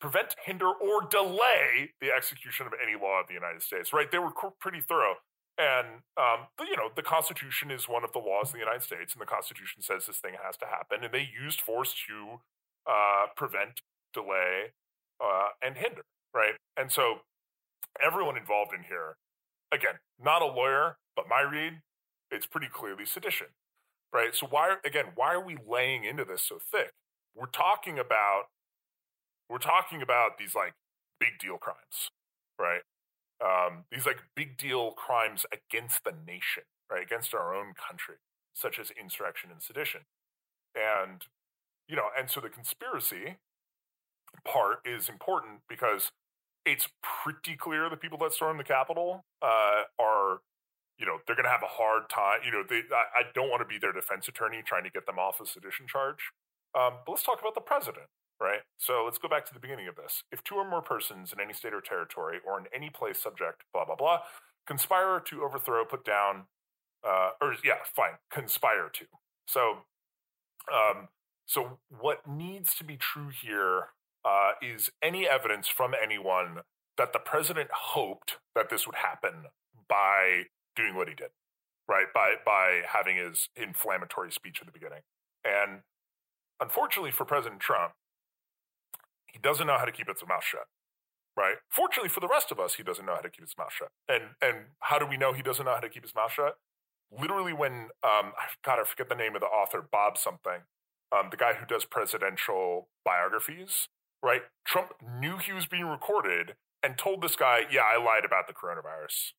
[0.00, 4.10] prevent, hinder, or delay the execution of any law of the United States, right?
[4.10, 5.16] They were pretty thorough.
[5.58, 9.12] And, um, you know, the Constitution is one of the laws of the United States,
[9.12, 11.02] and the Constitution says this thing has to happen.
[11.02, 12.40] And they used force to
[12.86, 13.80] uh, prevent,
[14.12, 14.72] delay,
[15.22, 16.02] uh, and hinder,
[16.34, 16.54] right?
[16.76, 17.20] And so
[18.02, 19.16] everyone involved in here,
[19.72, 21.80] again, not a lawyer, but my read,
[22.30, 23.48] it's pretty clearly sedition,
[24.12, 24.34] right?
[24.34, 26.92] So why, again, why are we laying into this so thick?
[27.34, 28.44] We're talking about,
[29.48, 30.74] we're talking about these like
[31.18, 32.10] big deal crimes,
[32.58, 32.82] right?
[33.44, 37.02] Um, these like big deal crimes against the nation, right?
[37.02, 38.16] Against our own country,
[38.54, 40.02] such as insurrection and sedition.
[40.74, 41.24] And,
[41.90, 43.36] you know, and so the conspiracy
[44.46, 46.12] part is important because
[46.64, 50.38] it's pretty clear the people that stormed the Capitol uh, are,
[50.98, 52.40] you know, they're going to have a hard time.
[52.44, 55.06] You know, they, I, I don't want to be their defense attorney trying to get
[55.06, 56.30] them off a sedition charge.
[56.78, 58.06] Um, but let's talk about the president,
[58.40, 58.60] right?
[58.78, 60.22] So let's go back to the beginning of this.
[60.30, 63.64] If two or more persons in any state or territory or in any place subject,
[63.72, 64.20] blah, blah, blah,
[64.64, 66.44] conspire to overthrow, put down,
[67.04, 69.06] uh, or yeah, fine, conspire to.
[69.48, 69.78] So,
[70.72, 71.08] um,
[71.50, 73.88] so what needs to be true here
[74.24, 76.58] uh, is any evidence from anyone
[76.96, 79.46] that the president hoped that this would happen
[79.88, 80.44] by
[80.76, 81.30] doing what he did,
[81.88, 82.06] right?
[82.14, 85.00] By by having his inflammatory speech at the beginning.
[85.44, 85.80] And
[86.60, 87.94] unfortunately for President Trump,
[89.26, 90.68] he doesn't know how to keep his mouth shut.
[91.36, 91.56] Right.
[91.68, 93.88] Fortunately for the rest of us, he doesn't know how to keep his mouth shut.
[94.08, 96.58] And and how do we know he doesn't know how to keep his mouth shut?
[97.10, 98.34] Literally, when um,
[98.64, 100.62] God, I forget the name of the author, Bob something,
[101.12, 103.88] um, the guy who does presidential biographies
[104.22, 104.42] right?
[104.64, 108.52] Trump knew he was being recorded and told this guy, yeah, I lied about the
[108.52, 109.32] coronavirus,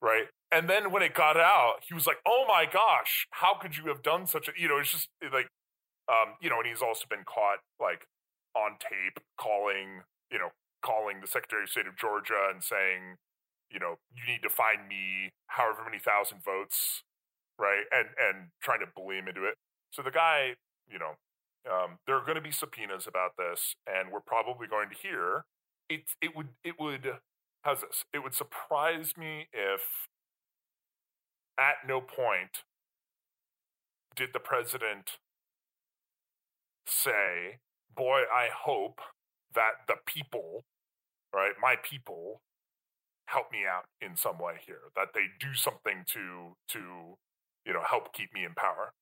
[0.00, 0.28] right?
[0.50, 3.86] And then when it got out, he was like, oh my gosh, how could you
[3.88, 5.48] have done such a, you know, it's just like,
[6.08, 8.06] um, you know, and he's also been caught like
[8.54, 10.50] on tape calling, you know,
[10.82, 13.18] calling the Secretary of State of Georgia and saying,
[13.70, 17.02] you know, you need to find me however many thousand votes,
[17.58, 17.90] right?
[17.90, 19.54] And and trying to bully him into it.
[19.90, 20.54] So the guy,
[20.90, 21.14] you know,
[21.70, 25.44] um, there are going to be subpoenas about this, and we're probably going to hear.
[25.88, 27.18] It it would it would
[27.62, 28.04] how's this?
[28.12, 29.82] It would surprise me if
[31.58, 32.64] at no point
[34.16, 35.18] did the president
[36.86, 37.58] say,
[37.94, 39.00] "Boy, I hope
[39.54, 40.64] that the people,
[41.34, 42.42] right, my people,
[43.28, 44.90] help me out in some way here.
[44.96, 47.18] That they do something to to
[47.66, 48.94] you know help keep me in power."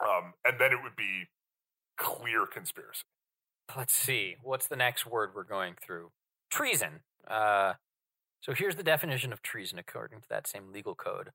[0.00, 1.28] Um, and then it would be
[1.96, 3.04] clear conspiracy.
[3.76, 4.36] Let's see.
[4.42, 6.10] What's the next word we're going through?
[6.50, 7.00] Treason.
[7.26, 7.74] Uh,
[8.40, 11.30] so here's the definition of treason according to that same legal code.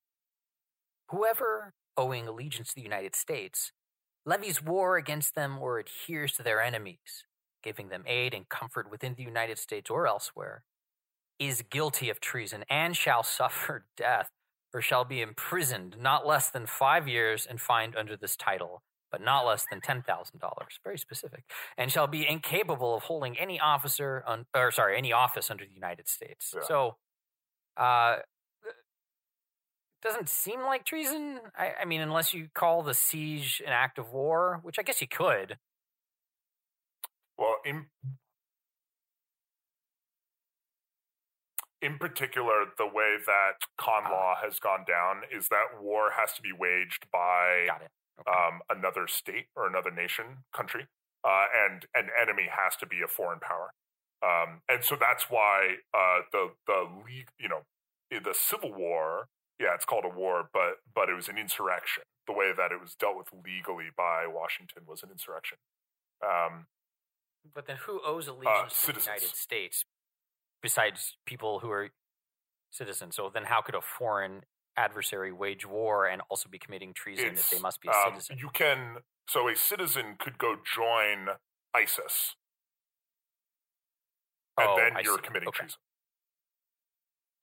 [1.10, 3.72] Whoever owing allegiance to the United States
[4.26, 7.26] levies war against them or adheres to their enemies,
[7.62, 10.64] giving them aid and comfort within the United States or elsewhere,
[11.40, 14.30] is guilty of treason and shall suffer death
[14.74, 18.82] or shall be imprisoned not less than five years and fined under this title
[19.14, 20.04] but not less than $10,000.
[20.84, 21.44] Very specific.
[21.78, 25.74] And shall be incapable of holding any officer, on, or sorry, any office under the
[25.74, 26.52] United States.
[26.56, 26.62] Yeah.
[26.68, 26.96] So,
[27.78, 28.18] uh,
[30.02, 31.40] doesn't seem like treason.
[31.56, 35.00] I, I, mean, unless you call the siege an act of war, which I guess
[35.00, 35.60] you could.
[37.38, 37.86] Well, in
[41.84, 44.10] in particular, the way that con uh.
[44.10, 47.86] law has gone down is that war has to be waged by okay.
[48.26, 50.88] um, another state or another nation, country,
[51.24, 53.74] uh, and an enemy has to be a foreign power.
[54.24, 57.64] Um, and so that's why uh, the the league, you know,
[58.10, 59.28] the Civil War,
[59.60, 62.04] yeah, it's called a war, but but it was an insurrection.
[62.26, 65.58] The way that it was dealt with legally by Washington was an insurrection.
[66.24, 66.68] Um,
[67.54, 69.84] but then, who owes uh, allegiance to the United States
[70.64, 71.90] besides people who are
[72.72, 73.18] citizens?
[73.18, 74.42] So then, how could a foreign
[74.76, 78.14] adversary wage war and also be committing treason it's, if they must be a um,
[78.14, 78.38] citizen?
[78.40, 78.98] You can.
[79.30, 81.28] So a citizen could go join
[81.76, 82.36] ISIS,
[84.58, 85.22] and oh, then I you're see.
[85.24, 85.60] committing okay.
[85.60, 85.80] treason.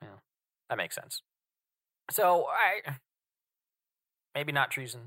[0.03, 0.09] Yeah,
[0.69, 1.23] that makes sense.
[2.11, 2.97] So I
[4.35, 5.01] maybe not treason,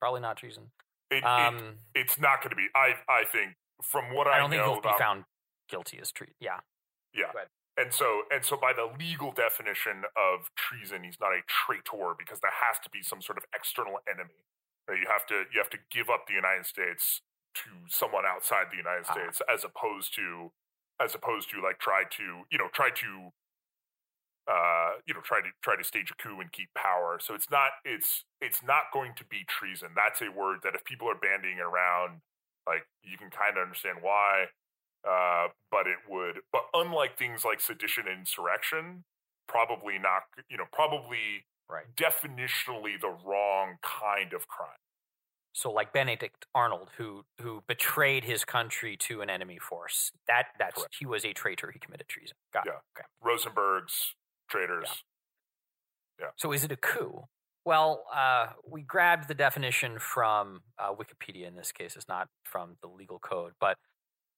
[0.00, 0.70] probably not treason.
[1.10, 1.56] It, um,
[1.94, 2.68] it, it's not going to be.
[2.74, 5.24] I I think from what I, I don't think he'll about, be found
[5.68, 6.34] guilty as treason.
[6.40, 6.60] Yeah.
[7.16, 7.32] Yeah.
[7.76, 12.40] And so, and so, by the legal definition of treason, he's not a traitor because
[12.40, 14.48] there has to be some sort of external enemy.
[14.88, 14.98] Right?
[14.98, 17.20] You have to, you have to give up the United States
[17.56, 19.12] to someone outside the United ah.
[19.12, 20.52] States, as opposed to,
[21.00, 23.32] as opposed to like try to, you know, try to,
[24.48, 27.18] uh, you know, try to try to stage a coup and keep power.
[27.20, 29.88] So it's not, it's, it's not going to be treason.
[29.94, 32.24] That's a word that if people are bandying around,
[32.66, 34.46] like you can kind of understand why.
[35.08, 39.04] Uh, but it would, but unlike things like sedition and insurrection,
[39.46, 41.84] probably not, you know, probably right.
[41.96, 44.78] definitionally the wrong kind of crime.
[45.52, 50.74] So, like Benedict Arnold, who who betrayed his country to an enemy force, that that's
[50.74, 50.96] Correct.
[50.98, 51.70] he was a traitor.
[51.72, 52.36] He committed treason.
[52.52, 52.72] Got yeah.
[52.72, 52.98] It.
[52.98, 53.06] Okay.
[53.24, 54.16] Rosenberg's
[54.50, 55.02] traitors.
[56.18, 56.26] Yeah.
[56.26, 56.30] yeah.
[56.36, 57.22] So, is it a coup?
[57.64, 61.96] Well, uh, we grabbed the definition from uh, Wikipedia in this case.
[61.96, 63.78] It's not from the legal code, but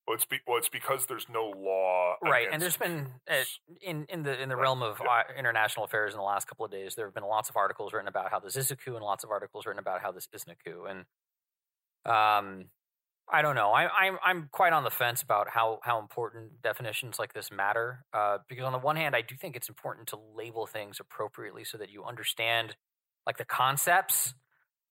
[0.09, 2.49] well, it's be, well, it's because there's no law, right?
[2.51, 3.45] And there's been uh,
[3.83, 4.63] in in the in the right.
[4.63, 5.11] realm of yeah.
[5.11, 7.93] uh, international affairs in the last couple of days, there have been lots of articles
[7.93, 10.27] written about how this is a coup, and lots of articles written about how this
[10.33, 10.87] isn't a coup.
[10.87, 11.01] And
[12.07, 12.69] um,
[13.31, 13.71] I don't know.
[13.71, 18.07] I, I'm I'm quite on the fence about how how important definitions like this matter.
[18.15, 21.65] Uh, because on the one hand, I do think it's important to label things appropriately
[21.65, 22.77] so that you understand
[23.27, 24.33] like the concepts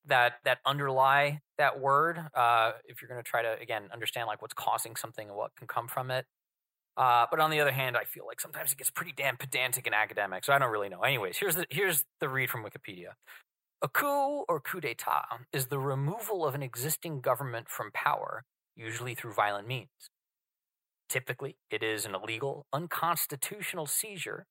[0.07, 2.19] that that underlie that word.
[2.33, 5.55] Uh, if you're going to try to again understand like what's causing something and what
[5.55, 6.25] can come from it.
[6.95, 9.85] Uh, but on the other hand, I feel like sometimes it gets pretty damn pedantic
[9.85, 11.01] and academic, so I don't really know.
[11.01, 13.09] Anyways, here's the here's the read from Wikipedia.
[13.83, 18.43] A coup or coup d'etat is the removal of an existing government from power,
[18.75, 20.09] usually through violent means.
[21.07, 24.47] Typically, it is an illegal, unconstitutional seizure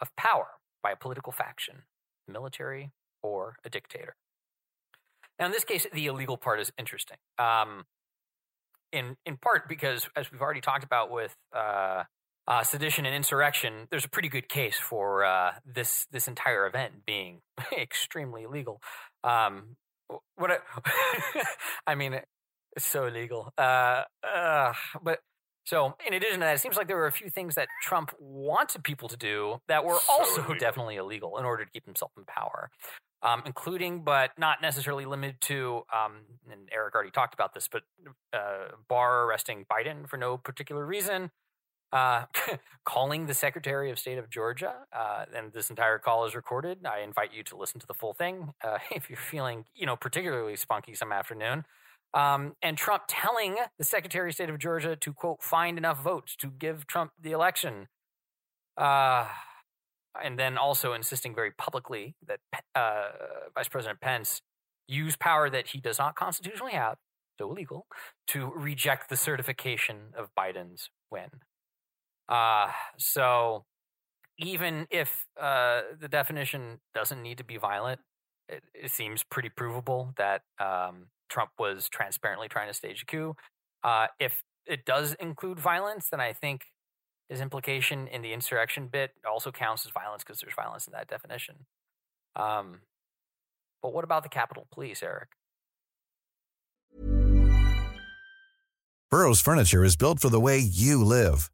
[0.00, 0.48] of power
[0.82, 1.84] by a political faction,
[2.28, 2.92] military,
[3.22, 4.14] or a dictator.
[5.38, 7.18] Now, in this case, the illegal part is interesting.
[7.38, 7.84] Um,
[8.92, 12.04] in in part because, as we've already talked about with uh,
[12.48, 17.04] uh, sedition and insurrection, there's a pretty good case for uh, this this entire event
[17.06, 17.40] being
[17.78, 18.80] extremely illegal.
[19.24, 19.76] Um,
[20.36, 20.58] what I,
[21.86, 22.20] I mean,
[22.76, 23.52] it's so illegal.
[23.58, 24.04] Uh,
[25.02, 25.20] but
[25.66, 28.12] so, in addition to that, it seems like there were a few things that Trump
[28.20, 30.58] wanted people to do that were so also illegal.
[30.58, 32.70] definitely illegal in order to keep himself in power.
[33.26, 36.18] Um, including but not necessarily limited to, um,
[36.48, 37.82] and Eric already talked about this, but
[38.32, 41.32] uh, Barr arresting Biden for no particular reason,
[41.92, 42.26] uh,
[42.84, 46.86] calling the Secretary of State of Georgia, uh, and this entire call is recorded.
[46.86, 49.96] I invite you to listen to the full thing uh, if you're feeling, you know,
[49.96, 51.64] particularly spunky some afternoon.
[52.14, 56.36] Um, and Trump telling the Secretary of State of Georgia to quote find enough votes
[56.36, 57.88] to give Trump the election.
[58.76, 59.26] Uh,
[60.22, 62.40] and then also insisting very publicly that
[62.74, 63.08] uh,
[63.54, 64.42] Vice President Pence
[64.88, 66.96] use power that he does not constitutionally have,
[67.38, 67.86] so illegal,
[68.28, 71.30] to reject the certification of Biden's win.
[72.28, 73.64] Uh, so
[74.38, 78.00] even if uh, the definition doesn't need to be violent,
[78.48, 83.34] it, it seems pretty provable that um, Trump was transparently trying to stage a coup.
[83.82, 86.66] Uh, if it does include violence, then I think
[87.28, 91.08] his implication in the insurrection bit also counts as violence because there's violence in that
[91.08, 91.66] definition.
[92.34, 92.80] Um,
[93.82, 95.28] but what about the Capitol Police, Eric?
[99.10, 101.50] Burrow's furniture is built for the way you live.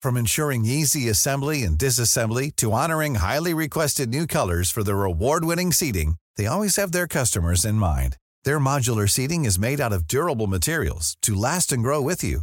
[0.00, 5.72] From ensuring easy assembly and disassembly to honoring highly requested new colors for their award-winning
[5.72, 8.16] seating, they always have their customers in mind.
[8.44, 12.42] Their modular seating is made out of durable materials to last and grow with you.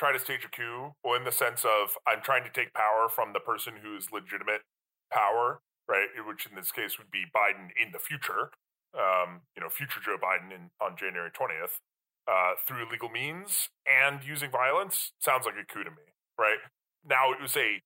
[0.00, 3.12] try to stage a coup, well, in the sense of I'm trying to take power
[3.12, 4.64] from the person who's legitimate
[5.12, 6.08] power, right?
[6.26, 8.48] Which in this case would be Biden in the future,
[8.96, 11.84] um, you know, future Joe Biden in, on January 20th,
[12.24, 15.12] uh, through legal means and using violence.
[15.20, 16.64] Sounds like a coup to me, right?
[17.04, 17.84] Now it was a,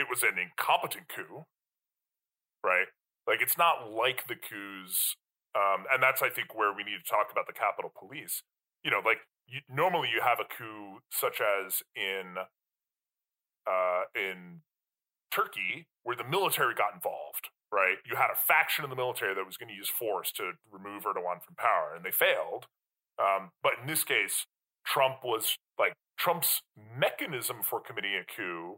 [0.00, 1.44] it was an incompetent coup,
[2.64, 2.88] right?
[3.28, 5.16] Like it's not like the coups,
[5.52, 8.42] um, and that's I think where we need to talk about the Capitol Police.
[8.82, 12.36] You know, like you, normally you have a coup such as in
[13.66, 14.60] uh, in
[15.30, 17.48] Turkey where the military got involved.
[17.72, 20.52] Right, you had a faction in the military that was going to use force to
[20.70, 22.66] remove Erdogan from power, and they failed.
[23.18, 24.44] Um, but in this case,
[24.84, 28.76] Trump was like Trump's mechanism for committing a coup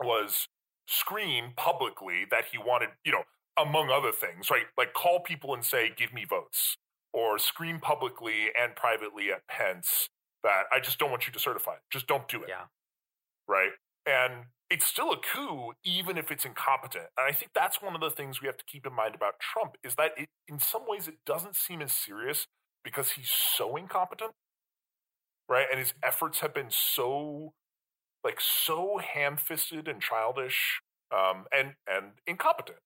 [0.00, 0.48] was
[0.88, 3.22] scream publicly that he wanted, you know,
[3.56, 4.66] among other things, right?
[4.76, 6.76] Like call people and say, give me votes
[7.12, 10.08] or scream publicly and privately at Pence
[10.42, 11.80] that I just don't want you to certify it.
[11.90, 12.48] Just don't do it.
[12.48, 12.66] Yeah.
[13.46, 13.70] Right.
[14.06, 17.06] And it's still a coup, even if it's incompetent.
[17.16, 19.40] And I think that's one of the things we have to keep in mind about
[19.40, 22.46] Trump is that it, in some ways it doesn't seem as serious
[22.84, 24.32] because he's so incompetent.
[25.48, 25.66] Right.
[25.70, 27.54] And his efforts have been so,
[28.22, 30.80] like, so ham fisted and childish
[31.10, 32.78] um, and, and incompetent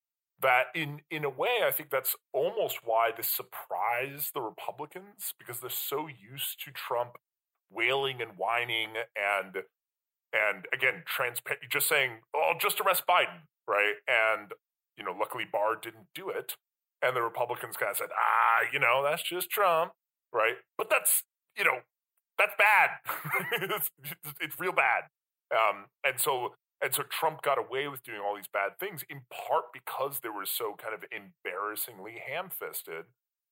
[0.42, 5.60] that in in a way i think that's almost why this surprised the republicans because
[5.60, 7.12] they're so used to trump
[7.70, 9.56] wailing and whining and
[10.32, 14.52] and again transparent just saying oh just arrest biden right and
[14.96, 16.56] you know luckily barr didn't do it
[17.02, 19.92] And the Republicans kind of said, ah, you know, that's just Trump,
[20.32, 20.56] right?
[20.78, 21.24] But that's,
[21.58, 21.78] you know,
[22.38, 22.90] that's bad.
[23.62, 23.90] it's,
[24.40, 25.04] it's, real bad.
[25.54, 29.22] Um, and so and so Trump got away with doing all these bad things in
[29.30, 33.04] part because they were so kind of embarrassingly ham-fisted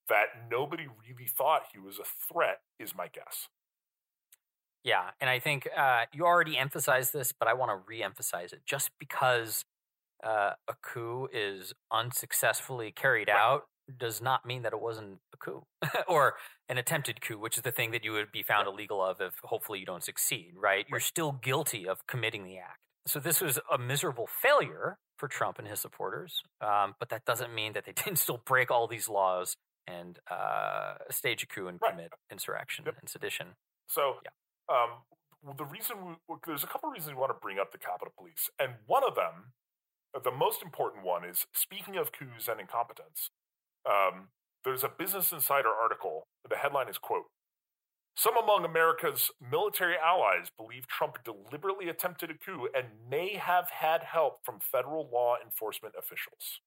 [0.08, 2.60] that nobody really thought he was a threat.
[2.78, 3.48] Is my guess.
[4.82, 8.62] Yeah, and I think uh, you already emphasized this, but I want to re-emphasize it.
[8.66, 9.64] Just because
[10.24, 13.36] uh, a coup is unsuccessfully carried right.
[13.36, 13.64] out
[13.98, 15.64] does not mean that it wasn't a coup
[16.08, 16.34] or
[16.68, 19.34] an attempted coup, which is the thing that you would be found illegal of if
[19.42, 20.86] hopefully you don't succeed, right?
[20.88, 22.78] You're still guilty of committing the act.
[23.10, 27.52] So this was a miserable failure for Trump and his supporters, um, but that doesn't
[27.52, 29.56] mean that they didn't still break all these laws
[29.88, 31.90] and uh, stage a coup and right.
[31.90, 32.94] commit insurrection yep.
[33.00, 33.48] and sedition.
[33.88, 34.76] So, yeah.
[34.76, 35.96] um, the reason
[36.28, 38.74] we, there's a couple of reasons we want to bring up the Capitol Police, and
[38.86, 39.50] one of them,
[40.22, 43.30] the most important one, is speaking of coups and incompetence.
[43.84, 44.28] Um,
[44.64, 46.28] there's a Business Insider article.
[46.48, 47.24] The headline is quote
[48.16, 54.02] some among America's military allies believe Trump deliberately attempted a coup and may have had
[54.02, 56.60] help from federal law enforcement officials.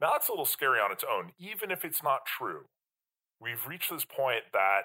[0.00, 2.66] Now, that's a little scary on its own, even if it's not true.
[3.40, 4.82] We've reached this point that,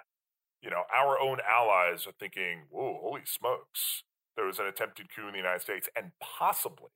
[0.61, 4.03] you know, our own allies are thinking, whoa, holy smokes,
[4.37, 6.91] there was an attempted coup in the United States, and possibly,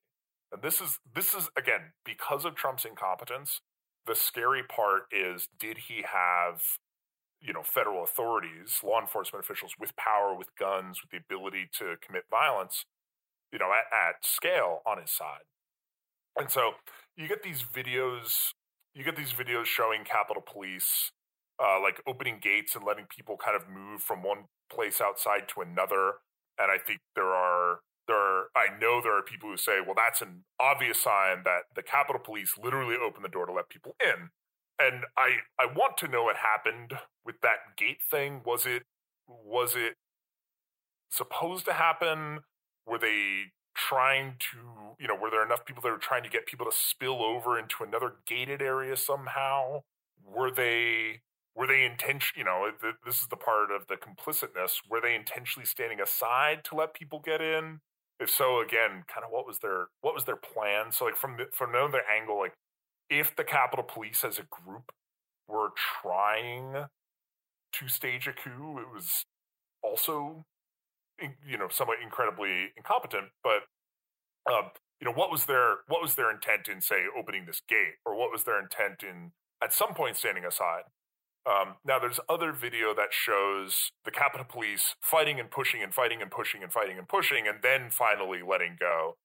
[0.51, 3.59] and this is, this is, again, because of Trump's incompetence,
[4.05, 6.61] the scary part is did he have
[7.45, 11.95] you know federal authorities law enforcement officials with power with guns with the ability to
[12.05, 12.85] commit violence
[13.51, 15.45] you know at, at scale on his side
[16.37, 16.71] and so
[17.15, 18.53] you get these videos
[18.93, 21.11] you get these videos showing capitol police
[21.63, 25.61] uh, like opening gates and letting people kind of move from one place outside to
[25.61, 26.15] another
[26.59, 29.95] and i think there are there are, I know there are people who say, well,
[29.95, 33.95] that's an obvious sign that the Capitol Police literally opened the door to let people
[33.99, 34.29] in.
[34.79, 36.93] And I I want to know what happened
[37.25, 38.41] with that gate thing.
[38.45, 38.83] Was it
[39.27, 39.95] was it
[41.09, 42.39] supposed to happen?
[42.85, 44.57] Were they trying to,
[44.99, 47.57] you know, were there enough people that were trying to get people to spill over
[47.59, 49.81] into another gated area somehow?
[50.23, 51.21] Were they
[51.55, 52.69] were they intention, you know,
[53.05, 54.81] this is the part of the complicitness.
[54.89, 57.79] Were they intentionally standing aside to let people get in?
[58.19, 60.91] if so, again, kind of what was their what was their plan?
[60.91, 62.53] So like from the, from another angle, like
[63.09, 64.91] if the Capitol Police as a group
[65.47, 65.69] were
[66.01, 66.85] trying
[67.73, 69.25] to stage a coup, it was
[69.83, 70.45] also
[71.47, 73.27] you know somewhat incredibly incompetent.
[73.43, 73.63] But
[74.51, 77.95] um, you know what was their what was their intent in say opening this gate,
[78.05, 79.31] or what was their intent in
[79.63, 80.83] at some point standing aside?
[81.45, 86.21] Um, now, there's other video that shows the Capitol Police fighting and pushing and fighting
[86.21, 89.17] and pushing and fighting and pushing, and then finally letting go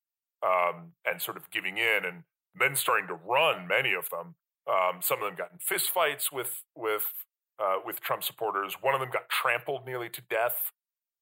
[0.45, 2.24] um, and sort of giving in, and
[2.59, 3.66] then starting to run.
[3.66, 4.34] Many of them,
[4.68, 7.12] um, some of them got in fistfights with with
[7.59, 8.76] uh, with Trump supporters.
[8.80, 10.72] One of them got trampled nearly to death.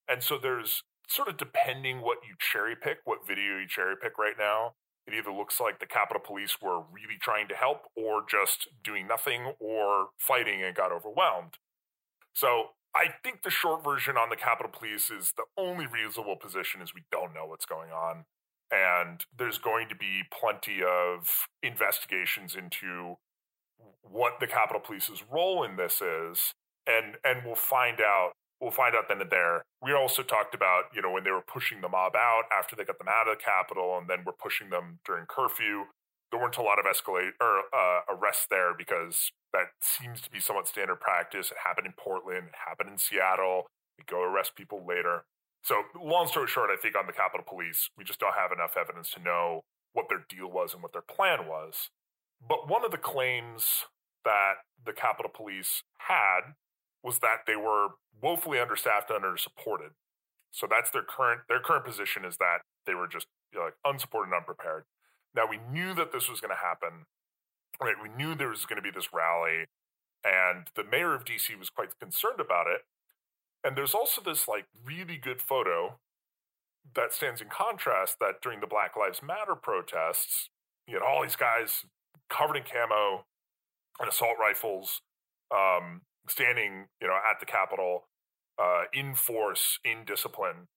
[0.09, 4.19] And so there's sort of depending what you cherry pick, what video you cherry pick
[4.19, 4.75] right now.
[5.07, 9.07] It either looks like the Capitol Police were really trying to help or just doing
[9.07, 11.55] nothing or fighting and got overwhelmed.
[12.35, 16.83] So I think the short version on the Capitol Police is the only reasonable position
[16.83, 18.25] is we don't know what's going on.
[18.71, 23.17] And there's going to be plenty of investigations into
[24.03, 26.53] what the Capitol Police's role in this is.
[26.87, 29.63] And and we'll find out we'll find out then and there.
[29.83, 32.85] We also talked about, you know, when they were pushing the mob out after they
[32.85, 35.85] got them out of the Capitol, and then we're pushing them during curfew.
[36.31, 40.41] There weren't a lot of escalate or uh, arrests there because that seems to be
[40.41, 41.51] somewhat standard practice.
[41.51, 43.67] It happened in Portland, it happened in Seattle.
[43.97, 45.25] We go arrest people later.
[45.63, 48.77] So, long story short, I think on the Capitol Police, we just don't have enough
[48.79, 51.91] evidence to know what their deal was and what their plan was.
[52.47, 53.87] But one of the claims
[54.25, 56.55] that the Capitol Police had
[57.03, 57.89] was that they were
[58.23, 59.91] woefully understaffed and undersupported.
[60.51, 63.75] So that's their current their current position is that they were just you know, like
[63.85, 64.85] unsupported and unprepared.
[65.35, 67.07] Now we knew that this was going to happen.
[67.81, 69.67] Right, we knew there was going to be this rally,
[70.25, 72.81] and the mayor of DC was quite concerned about it.
[73.65, 75.99] And there's also this like really good photo
[76.95, 80.49] that stands in contrast that during the Black Lives Matter protests,
[80.87, 81.85] you had all these guys
[82.31, 83.25] covered in camo
[84.01, 85.03] and assault rifles,
[85.55, 88.09] um, standing, you know, at the Capitol
[88.59, 90.69] uh, in force, in discipline.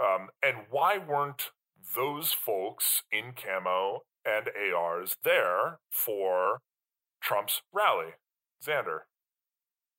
[0.00, 1.50] Um, and why weren't
[1.96, 6.60] those folks in camo and ARs there for
[7.20, 8.14] Trump's rally,
[8.64, 9.00] Xander?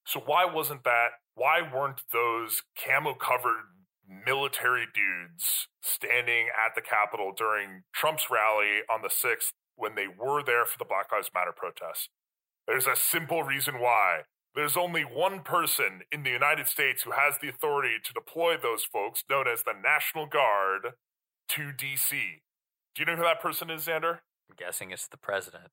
[0.06, 1.10] So why wasn't that?
[1.40, 3.72] Why weren't those camo covered
[4.06, 10.44] military dudes standing at the Capitol during Trump's rally on the 6th when they were
[10.44, 12.10] there for the Black Lives Matter protests?
[12.68, 14.24] There's a simple reason why.
[14.54, 18.84] There's only one person in the United States who has the authority to deploy those
[18.84, 20.96] folks, known as the National Guard,
[21.56, 22.12] to DC.
[22.96, 24.20] Do you know who that person is, Xander?
[24.50, 25.72] I'm guessing it's the president.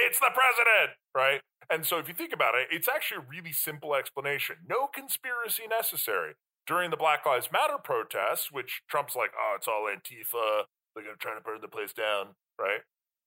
[0.00, 1.40] It's the president, right?
[1.70, 4.56] And so if you think about it, it's actually a really simple explanation.
[4.68, 6.34] No conspiracy necessary.
[6.66, 11.16] During the Black Lives Matter protests, which Trump's like, oh, it's all Antifa, they're going
[11.16, 12.80] to try to burn the place down, right?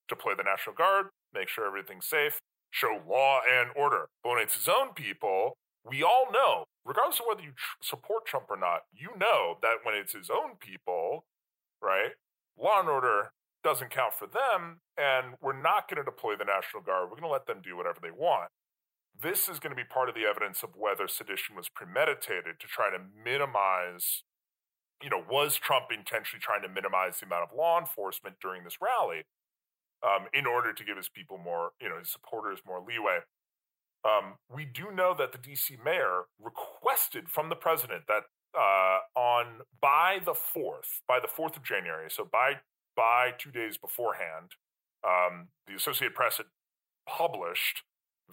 [0.08, 4.08] Deploy the National Guard, make sure everything's safe, show law and order.
[4.22, 8.26] But when it's his own people, we all know, regardless of whether you tr- support
[8.26, 11.24] Trump or not, you know that when it's his own people,
[11.82, 12.12] right,
[12.58, 13.32] law and order
[13.64, 17.08] doesn't count for them, and we're not going to deploy the National Guard.
[17.08, 18.50] We're going to let them do whatever they want.
[19.20, 22.66] This is going to be part of the evidence of whether sedition was premeditated to
[22.66, 24.22] try to minimize,
[25.02, 28.78] you know, was Trump intentionally trying to minimize the amount of law enforcement during this
[28.82, 29.24] rally
[30.04, 33.20] um, in order to give his people more, you know, his supporters more leeway?
[34.04, 39.62] Um, we do know that the DC mayor requested from the president that uh, on
[39.80, 42.60] by the fourth, by the fourth of January, so by
[42.96, 44.52] by two days beforehand,
[45.06, 46.46] um, the Associated Press had
[47.06, 47.82] published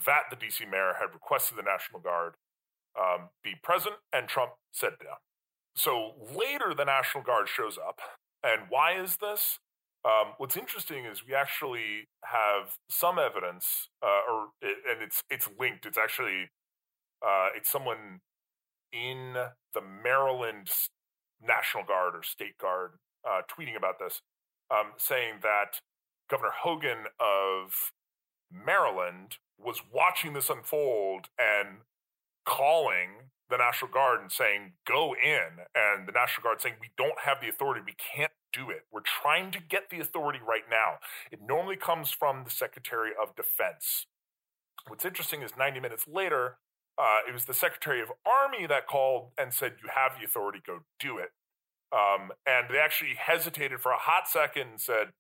[0.05, 2.36] that the DC mayor had requested the National Guard
[2.99, 5.16] um, be present, and Trump said no.
[5.76, 7.99] So later, the National Guard shows up.
[8.43, 9.59] And why is this?
[10.03, 15.86] Um, what's interesting is we actually have some evidence, uh, or and it's it's linked.
[15.86, 16.49] It's actually
[17.26, 18.22] uh, it's someone
[18.91, 19.34] in
[19.74, 20.70] the Maryland
[21.41, 22.93] National Guard or State Guard
[23.28, 24.22] uh, tweeting about this
[24.72, 25.82] um, saying that
[26.30, 27.91] Governor Hogan of
[28.51, 31.80] Maryland was watching this unfold and
[32.45, 35.65] calling the National Guard and saying, go in.
[35.76, 37.82] And the National Guard saying, we don't have the authority.
[37.86, 38.86] We can't do it.
[38.91, 40.95] We're trying to get the authority right now.
[41.32, 44.07] It normally comes from the Secretary of Defense.
[44.88, 46.57] What's interesting is 90 minutes later,
[46.97, 50.59] uh, it was the Secretary of Army that called and said, You have the authority,
[50.65, 51.32] go do it.
[51.91, 55.11] Um, and they actually hesitated for a hot second and said,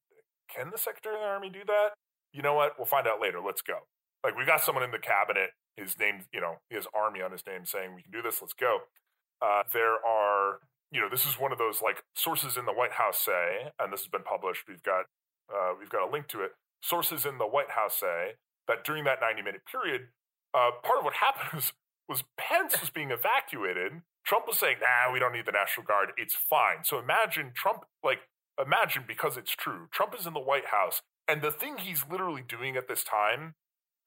[0.53, 1.89] Can the Secretary of the Army do that?
[2.33, 2.73] You know what?
[2.77, 3.39] We'll find out later.
[3.45, 3.79] Let's go.
[4.23, 7.45] Like, we got someone in the cabinet, his name, you know, his Army on his
[7.45, 8.41] name saying, We can do this.
[8.41, 8.79] Let's go.
[9.41, 10.59] Uh, there are,
[10.91, 13.91] you know, this is one of those like sources in the White House say, and
[13.91, 14.63] this has been published.
[14.67, 15.05] We've got,
[15.53, 16.51] uh, we've got a link to it.
[16.83, 18.33] Sources in the White House say
[18.67, 20.07] that during that 90 minute period,
[20.53, 21.73] uh, part of what happened was,
[22.07, 24.01] was Pence was being evacuated
[24.31, 26.13] Trump was saying, nah, we don't need the National Guard.
[26.15, 26.85] It's fine.
[26.85, 28.19] So imagine Trump, like,
[28.57, 29.89] imagine because it's true.
[29.91, 31.01] Trump is in the White House.
[31.27, 33.55] And the thing he's literally doing at this time,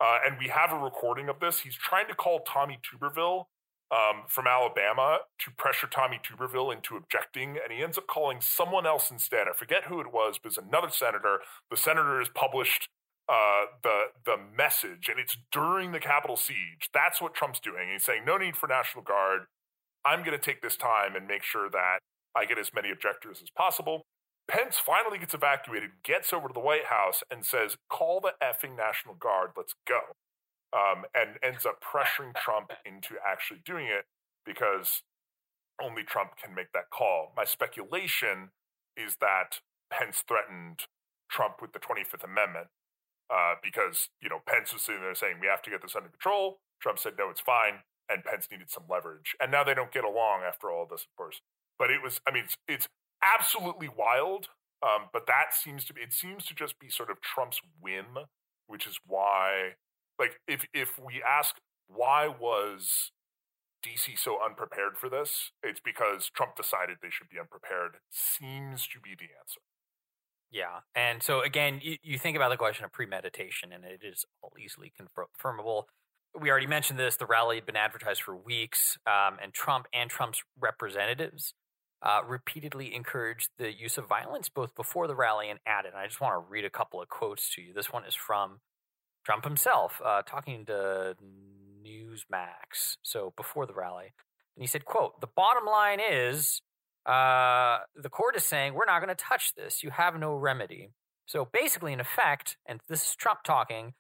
[0.01, 3.49] uh, and we have a recording of this, he's trying to call Tommy Tuberville
[3.91, 7.59] um, from Alabama to pressure Tommy Tuberville into objecting.
[7.62, 9.47] And he ends up calling someone else instead.
[9.47, 11.41] I forget who it was, but it's another senator.
[11.70, 12.89] The senator has published
[13.29, 16.89] uh, the the message, and it's during the Capitol siege.
[16.95, 17.89] That's what Trump's doing.
[17.93, 19.43] He's saying no need for National Guard.
[20.05, 21.98] I'm going to take this time and make sure that
[22.36, 24.02] I get as many objectors as possible.
[24.46, 28.76] Pence finally gets evacuated, gets over to the White House, and says, Call the effing
[28.76, 30.00] National Guard, let's go.
[30.76, 34.05] Um, and ends up pressuring Trump into actually doing it
[34.44, 35.02] because
[35.80, 37.32] only Trump can make that call.
[37.36, 38.50] My speculation
[38.96, 40.80] is that Pence threatened
[41.30, 42.66] Trump with the 25th Amendment
[43.32, 46.09] uh, because, you know, Pence was sitting there saying, we have to get this under
[46.09, 46.59] control.
[46.82, 49.34] Trump said, no, it's fine and Pence needed some leverage.
[49.40, 51.40] And now they don't get along after all this, of course.
[51.78, 52.88] But it was, I mean, it's, it's
[53.22, 54.48] absolutely wild.
[54.82, 58.18] Um, but that seems to be, it seems to just be sort of Trump's whim,
[58.66, 59.76] which is why,
[60.18, 63.11] like, if if we ask why was
[63.84, 67.96] DC so unprepared for this, it's because Trump decided they should be unprepared.
[68.11, 69.61] Seems to be the answer.
[70.50, 70.80] Yeah.
[70.94, 74.52] And so again, you, you think about the question of premeditation, and it is all
[74.62, 75.84] easily confirmable
[76.41, 77.16] we already mentioned this.
[77.16, 81.55] The rally had been advertised for weeks, um, and Trump and Trump's representatives
[82.03, 85.93] uh, repeatedly encouraged the use of violence both before the rally and at it.
[85.93, 87.72] And I just want to read a couple of quotes to you.
[87.72, 88.61] This one is from
[89.24, 91.16] Trump himself, uh, talking to
[91.85, 92.97] Newsmax.
[93.03, 94.12] So before the rally,
[94.57, 96.61] and he said, "quote The bottom line is."
[97.07, 99.82] Uh, the court is saying we're not going to touch this.
[99.82, 100.89] You have no remedy.
[101.26, 103.93] So basically, in effect, and this is Trump talking,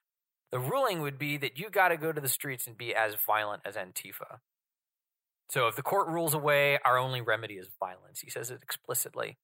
[0.54, 3.16] the ruling would be that you got to go to the streets and be as
[3.26, 4.38] violent as Antifa.
[5.50, 8.20] So if the court rules away, our only remedy is violence.
[8.20, 9.36] He says it explicitly.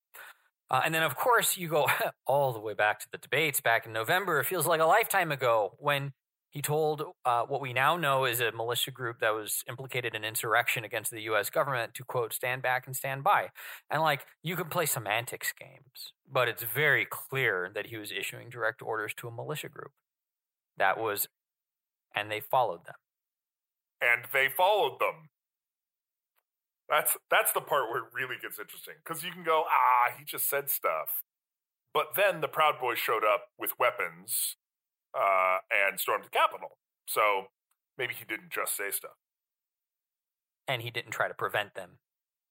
[0.71, 1.89] Uh, and then, of course, you go
[2.29, 4.39] all the way back to the debates back in November.
[4.39, 6.13] It feels like a lifetime ago when
[6.49, 10.23] he told uh, what we now know is a militia group that was implicated in
[10.23, 11.51] insurrection against the U.S.
[11.51, 13.49] government to quote stand back and stand by.
[13.91, 18.49] And like you can play semantics games, but it's very clear that he was issuing
[18.49, 19.91] direct orders to a militia group
[20.81, 21.29] that was
[22.17, 22.97] and they followed them.
[24.01, 25.29] And they followed them.
[26.89, 30.25] That's that's the part where it really gets interesting because you can go, ah, he
[30.25, 31.23] just said stuff,
[31.95, 34.57] but then the Proud Boys showed up with weapons
[35.17, 36.79] uh, and stormed the Capitol.
[37.07, 37.47] So
[37.97, 39.19] maybe he didn't just say stuff.
[40.67, 41.99] And he didn't try to prevent them.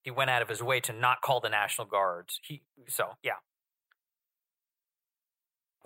[0.02, 2.40] He went out of his way to not call the National Guards.
[2.42, 3.40] He so yeah.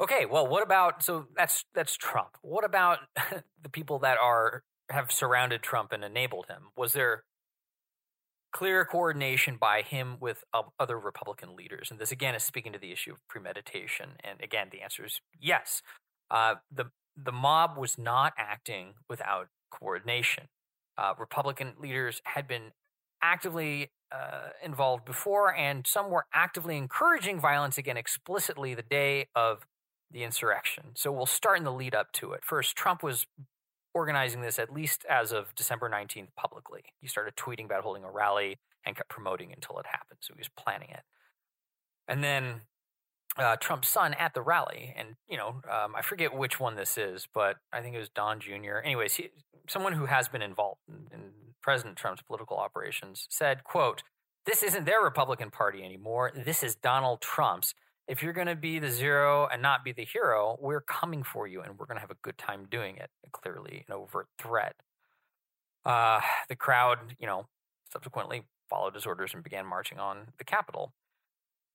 [0.01, 2.31] Okay, well, what about so that's that's Trump.
[2.43, 2.99] What about
[3.63, 6.65] the people that are have surrounded Trump and enabled him?
[6.77, 7.25] Was there
[8.53, 10.45] clear coordination by him with
[10.81, 11.91] other Republican leaders?
[11.91, 14.11] And this again is speaking to the issue of premeditation.
[14.25, 15.81] And again, the answer is yes.
[16.31, 16.87] Uh, the
[17.17, 20.49] the mob was not acting without coordination.
[20.99, 22.73] Uh, Republican leaders had been
[23.23, 29.67] actively uh, involved before, and some were actively encouraging violence again explicitly the day of
[30.15, 30.93] the insurrection.
[30.95, 32.45] So we'll start in the lead up to it.
[32.45, 33.27] First, Trump was
[33.93, 36.85] organizing this at least as of December 19th publicly.
[37.01, 40.19] He started tweeting about holding a rally and kept promoting until it happened.
[40.21, 41.03] So he was planning it.
[42.07, 42.61] And then
[43.37, 46.97] uh, Trump's son at the rally, and you know, um, I forget which one this
[46.97, 48.79] is, but I think it was Don Jr.
[48.85, 49.31] Anyways, he,
[49.69, 54.03] someone who has been involved in, in President Trump's political operations said, "quote
[54.47, 56.31] This isn't their Republican Party anymore.
[56.37, 57.75] This is Donald Trump's.
[58.07, 61.47] If you're going to be the zero and not be the hero, we're coming for
[61.47, 64.77] you, and we're going to have a good time doing it." Clearly, an overt threat.
[65.85, 67.47] Uh, the crowd, you know,
[67.93, 70.93] subsequently followed his orders and began marching on the Capitol.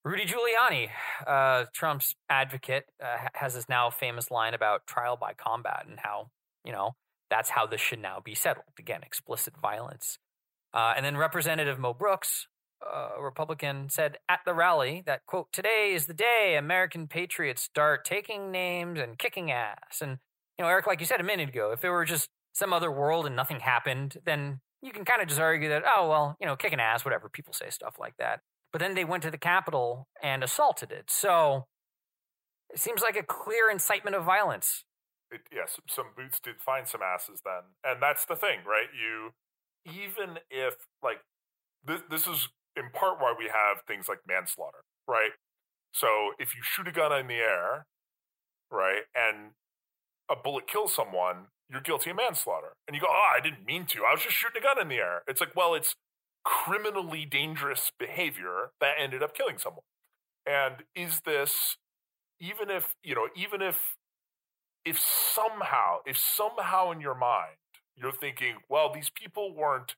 [0.03, 0.89] Rudy Giuliani,
[1.27, 6.29] uh, Trump's advocate, uh, has this now famous line about trial by combat and how,
[6.63, 6.95] you know,
[7.29, 8.65] that's how this should now be settled.
[8.77, 10.17] Again, explicit violence.
[10.73, 12.47] Uh, and then Representative Mo Brooks,
[12.81, 17.61] Uh, a Republican, said at the rally that, quote, today is the day American patriots
[17.61, 20.01] start taking names and kicking ass.
[20.01, 20.17] And,
[20.57, 22.89] you know, Eric, like you said a minute ago, if it were just some other
[22.89, 26.47] world and nothing happened, then you can kind of just argue that, oh, well, you
[26.47, 27.27] know, kicking ass, whatever.
[27.27, 28.39] People say stuff like that.
[28.71, 31.11] But then they went to the Capitol and assaulted it.
[31.11, 31.67] So
[32.69, 34.85] it seems like a clear incitement of violence.
[35.29, 37.75] It, yes, some boots did find some asses then.
[37.83, 38.87] And that's the thing, right?
[38.95, 39.31] You,
[39.85, 41.19] even if, like,
[41.85, 45.31] this is in part why we have things like manslaughter, right?
[45.93, 47.85] So if you shoot a gun in the air,
[48.71, 49.51] right, and
[50.29, 52.73] a bullet kills someone, you're guilty of manslaughter.
[52.87, 54.05] And you go, oh, I didn't mean to.
[54.05, 55.23] I was just shooting a gun in the air.
[55.27, 55.95] It's like, well, it's
[56.43, 59.83] criminally dangerous behavior that ended up killing someone.
[60.45, 61.77] And is this
[62.39, 63.95] even if, you know, even if
[64.85, 67.57] if somehow, if somehow in your mind
[67.95, 69.95] you're thinking, well, these people weren't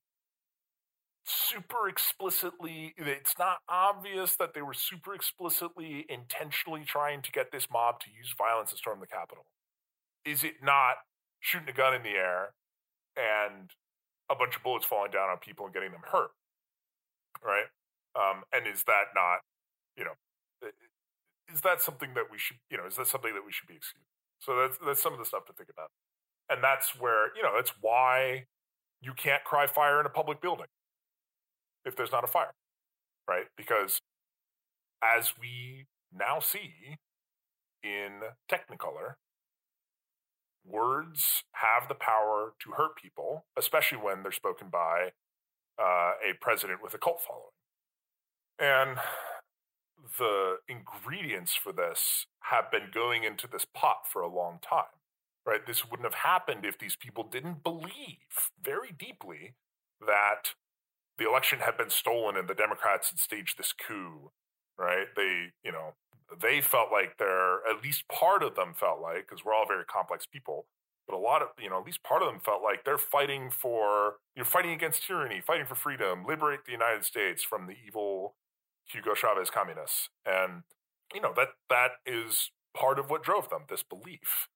[1.23, 7.67] super explicitly it's not obvious that they were super explicitly intentionally trying to get this
[7.71, 9.45] mob to use violence to storm the capitol
[10.25, 10.95] is it not
[11.39, 12.53] shooting a gun in the air
[13.17, 13.71] and
[14.29, 16.31] a bunch of bullets falling down on people and getting them hurt,
[17.43, 17.67] right?
[18.15, 19.39] Um, and is that not,
[19.97, 20.15] you know,
[21.53, 23.75] is that something that we should, you know, is that something that we should be
[23.75, 24.07] excused?
[24.39, 25.91] So that's that's some of the stuff to think about,
[26.49, 28.45] and that's where you know that's why
[29.01, 30.67] you can't cry fire in a public building
[31.85, 32.53] if there's not a fire,
[33.27, 33.45] right?
[33.57, 34.01] Because
[35.03, 36.97] as we now see
[37.83, 39.15] in Technicolor,
[40.65, 45.11] words have the power to hurt people, especially when they're spoken by
[45.79, 47.51] uh, a president with a cult following.
[48.59, 48.99] And
[50.19, 54.99] the ingredients for this have been going into this pot for a long time,
[55.45, 55.65] right?
[55.65, 59.53] This wouldn't have happened if these people didn't believe very deeply
[60.05, 60.53] that
[61.21, 64.31] the election had been stolen and the Democrats had staged this coup,
[64.77, 65.05] right?
[65.15, 65.93] They, you know,
[66.41, 69.85] they felt like they're at least part of them felt like because we're all very
[69.85, 70.65] complex people
[71.07, 73.49] but a lot of you know at least part of them felt like they're fighting
[73.49, 78.35] for you're fighting against tyranny fighting for freedom liberate the united states from the evil
[78.85, 80.63] hugo chavez communists and
[81.13, 84.47] you know that that is part of what drove them this belief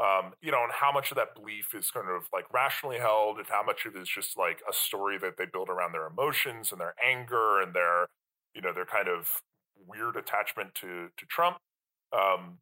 [0.00, 3.38] um, you know and how much of that belief is kind of like rationally held
[3.38, 6.06] and how much of it is just like a story that they build around their
[6.06, 8.06] emotions and their anger and their
[8.54, 9.42] you know their kind of
[9.86, 11.58] weird attachment to to Trump.
[12.12, 12.58] Um,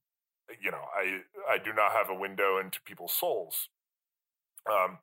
[0.63, 1.21] you know, I
[1.51, 3.69] I do not have a window into people's souls.
[4.71, 4.99] Um,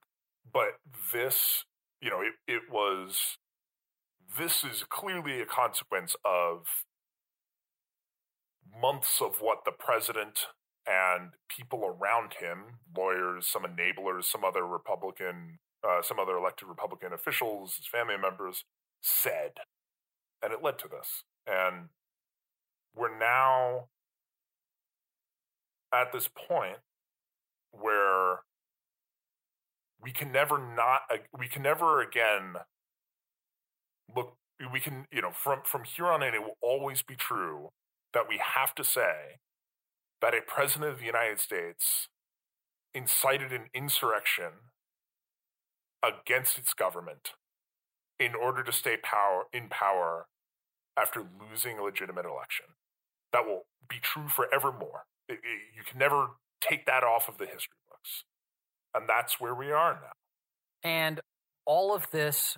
[0.52, 0.80] but
[1.14, 1.66] this,
[2.02, 3.38] you know, it, it was
[4.38, 6.68] this is clearly a consequence of
[8.80, 10.48] months of what the president
[10.88, 17.14] and people around him, lawyers, some enablers, some other Republican, uh, some other elected Republican
[17.14, 18.66] officials, his family members
[19.02, 19.52] said.
[20.42, 21.24] And it led to this.
[21.48, 21.90] And
[22.96, 23.88] we're now
[25.94, 26.78] at this point
[27.72, 28.40] where
[30.02, 31.02] we can never not
[31.38, 32.56] we can never again
[34.14, 34.36] look
[34.72, 37.70] we can you know from from here on in it will always be true
[38.14, 39.40] that we have to say
[40.24, 42.08] that a president of the United States
[42.96, 44.72] incited an insurrection
[46.02, 47.32] against its government
[48.22, 50.28] in order to stay power in power
[50.98, 52.68] after losing a legitimate election.
[53.34, 55.04] That will be true forevermore.
[55.28, 56.28] It, it, you can never
[56.62, 58.24] take that off of the history books.
[58.96, 60.90] And that's where we are now.
[60.90, 61.20] And
[61.66, 62.58] all of this,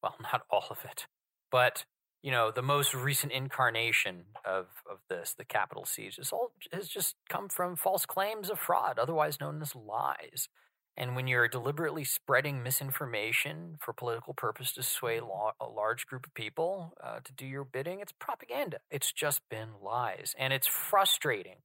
[0.00, 1.06] well, not all of it,
[1.50, 1.84] but
[2.22, 6.88] you know, the most recent incarnation of, of this, the Capitol siege, is all has
[6.88, 10.48] just come from false claims of fraud, otherwise known as lies.
[10.96, 16.34] And when you're deliberately spreading misinformation for political purpose to sway a large group of
[16.34, 18.78] people uh, to do your bidding, it's propaganda.
[18.90, 20.34] It's just been lies.
[20.38, 21.58] And it's frustrating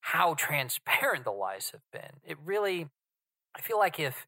[0.00, 2.20] how transparent the lies have been.
[2.22, 2.88] It really,
[3.56, 4.26] I feel like if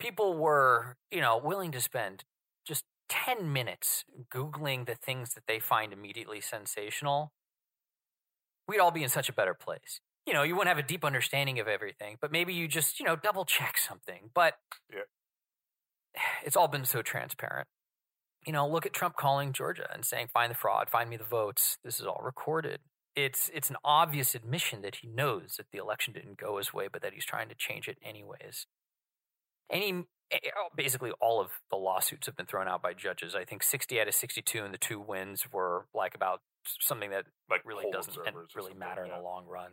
[0.00, 2.24] people were, you know, willing to spend
[3.10, 7.32] 10 minutes Googling the things that they find immediately sensational,
[8.66, 10.00] we'd all be in such a better place.
[10.26, 13.04] You know, you wouldn't have a deep understanding of everything, but maybe you just, you
[13.04, 14.30] know, double check something.
[14.32, 14.54] But
[14.92, 15.00] yeah.
[16.44, 17.68] it's all been so transparent.
[18.46, 21.24] You know, look at Trump calling Georgia and saying, find the fraud, find me the
[21.24, 21.78] votes.
[21.84, 22.80] This is all recorded.
[23.16, 26.86] It's it's an obvious admission that he knows that the election didn't go his way,
[26.90, 28.66] but that he's trying to change it anyways.
[29.70, 30.04] Any
[30.76, 33.34] basically all of the lawsuits have been thrown out by judges.
[33.34, 36.40] I think 60 out of 62 and the two wins were like about
[36.80, 38.16] something that like really doesn't
[38.54, 39.12] really matter yeah.
[39.12, 39.72] in the long run.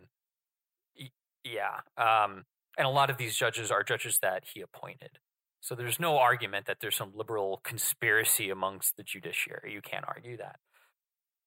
[1.44, 1.80] Yeah.
[1.96, 2.44] Um,
[2.76, 5.18] and a lot of these judges are judges that he appointed.
[5.60, 9.72] So there's no argument that there's some liberal conspiracy amongst the judiciary.
[9.72, 10.56] You can't argue that.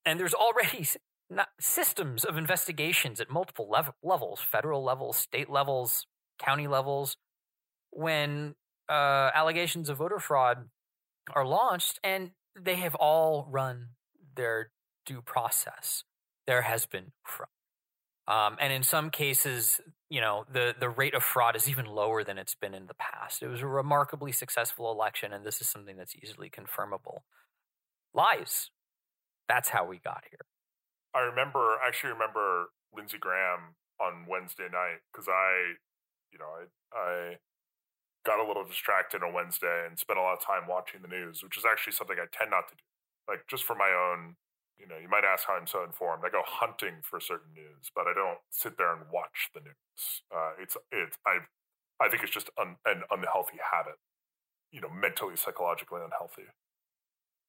[0.05, 0.87] And there's already
[1.59, 6.07] systems of investigations at multiple lev- levels federal levels, state levels,
[6.39, 7.17] county levels.
[7.91, 8.55] When
[8.91, 10.69] uh, allegations of voter fraud
[11.33, 13.89] are launched, and they have all run
[14.35, 14.71] their
[15.05, 16.03] due process.
[16.45, 17.47] There has been fraud.
[18.27, 19.79] Um, and in some cases,
[20.09, 22.93] you know, the, the rate of fraud is even lower than it's been in the
[22.93, 23.41] past.
[23.41, 27.21] It was a remarkably successful election, and this is something that's easily confirmable.
[28.13, 28.69] Lies.
[29.47, 30.45] That's how we got here.
[31.15, 35.75] I remember, I actually remember Lindsey Graham on Wednesday night because I,
[36.31, 37.35] you know, I, I
[38.25, 41.43] got a little distracted on Wednesday and spent a lot of time watching the news,
[41.43, 42.83] which is actually something I tend not to do.
[43.27, 44.35] Like just for my own,
[44.77, 46.23] you know, you might ask how I'm so informed.
[46.25, 50.21] I go hunting for certain news, but I don't sit there and watch the news.
[50.33, 51.45] Uh, it's it's I
[52.01, 53.97] I think it's just un, an unhealthy habit,
[54.71, 56.49] you know, mentally psychologically unhealthy.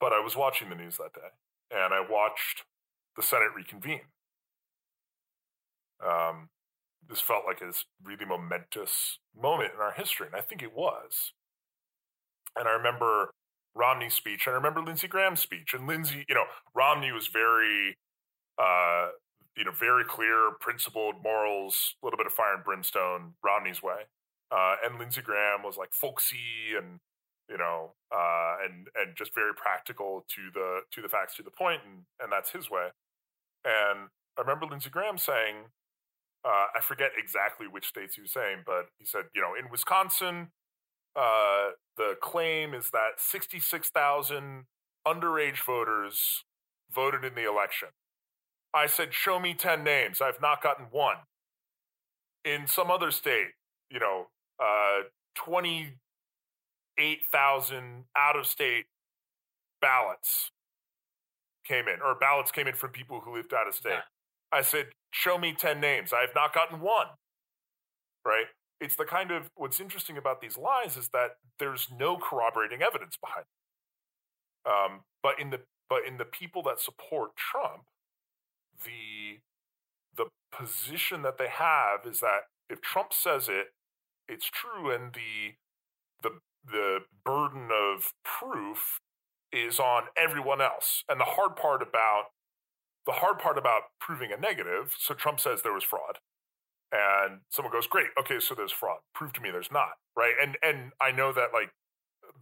[0.00, 1.32] But I was watching the news that day,
[1.70, 2.64] and I watched
[3.16, 4.12] the Senate reconvene.
[6.04, 6.48] Um,
[7.08, 7.72] this felt like a
[8.02, 11.32] really momentous moment in our history, and I think it was.
[12.56, 13.30] And I remember
[13.74, 15.74] Romney's speech, and I remember Lindsey Graham's speech.
[15.74, 16.44] And Lindsey, you know,
[16.74, 17.96] Romney was very,
[18.58, 19.08] uh,
[19.56, 24.02] you know, very clear, principled, morals, a little bit of fire and brimstone, Romney's way.
[24.50, 27.00] Uh, and Lindsey Graham was like folksy and
[27.48, 31.50] you know, uh, and and just very practical to the to the facts, to the
[31.50, 32.88] point, and and that's his way.
[33.64, 35.68] And I remember Lindsey Graham saying,
[36.44, 39.70] uh, I forget exactly which states he was saying, but he said, you know, in
[39.70, 40.48] Wisconsin,
[41.14, 44.64] uh, the claim is that 66,000
[45.06, 46.44] underage voters
[46.92, 47.88] voted in the election.
[48.74, 50.20] I said, show me 10 names.
[50.20, 51.18] I've not gotten one.
[52.44, 53.50] In some other state,
[53.90, 54.28] you know,
[54.58, 55.02] uh,
[55.36, 58.86] 28,000 out of state
[59.80, 60.50] ballots
[61.64, 63.92] came in, or ballots came in from people who lived out of state.
[63.92, 64.00] Yeah.
[64.50, 66.12] I said, show me 10 names.
[66.12, 67.06] I have not gotten one.
[68.24, 68.46] Right?
[68.80, 73.16] It's the kind of what's interesting about these lies is that there's no corroborating evidence
[73.16, 73.44] behind
[74.64, 74.72] them.
[74.74, 77.84] Um, but in the but in the people that support Trump,
[78.84, 79.38] the
[80.16, 83.68] the position that they have is that if Trump says it,
[84.28, 85.54] it's true, and the
[86.22, 89.00] the the burden of proof
[89.52, 91.04] is on everyone else.
[91.08, 92.26] And the hard part about
[93.06, 96.18] the hard part about proving a negative, so Trump says there was fraud.
[96.92, 98.98] And someone goes, Great, okay, so there's fraud.
[99.14, 99.92] Prove to me there's not.
[100.16, 100.34] Right.
[100.40, 101.70] And and I know that like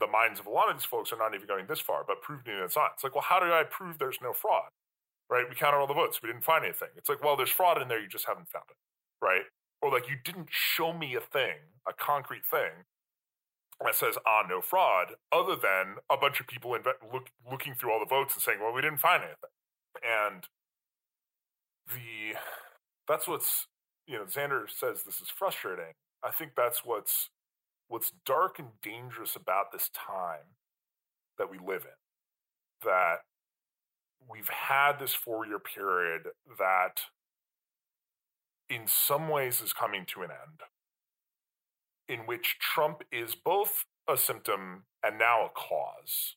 [0.01, 2.21] the minds of a lot of these folks are not even going this far, but
[2.21, 2.93] prove to me it's not.
[2.95, 4.71] It's like, well, how do I prove there's no fraud?
[5.31, 5.45] Right?
[5.49, 6.21] We counted all the votes.
[6.21, 6.89] We didn't find anything.
[6.97, 8.77] It's like, well, there's fraud in there, you just haven't found it.
[9.25, 9.43] Right?
[9.81, 12.85] Or like you didn't show me a thing, a concrete thing
[13.81, 17.93] that says, ah, no fraud, other than a bunch of people inve- look, looking through
[17.93, 19.49] all the votes and saying, well, we didn't find anything
[20.03, 20.45] and
[21.89, 22.39] the
[23.09, 23.67] that's what's
[24.07, 25.95] you know Xander says this is frustrating.
[26.23, 27.31] I think that's what's
[27.89, 30.55] what's dark and dangerous about this time
[31.39, 33.21] that we live in, that
[34.31, 36.29] we've had this four year period
[36.59, 37.01] that
[38.69, 40.61] in some ways is coming to an end,
[42.09, 46.37] in which Trump is both a symptom and now a cause.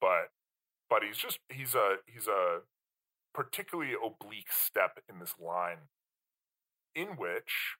[0.00, 0.30] But
[0.88, 2.60] but he's just he's a he's a
[3.34, 5.88] particularly oblique step in this line
[6.94, 7.76] in which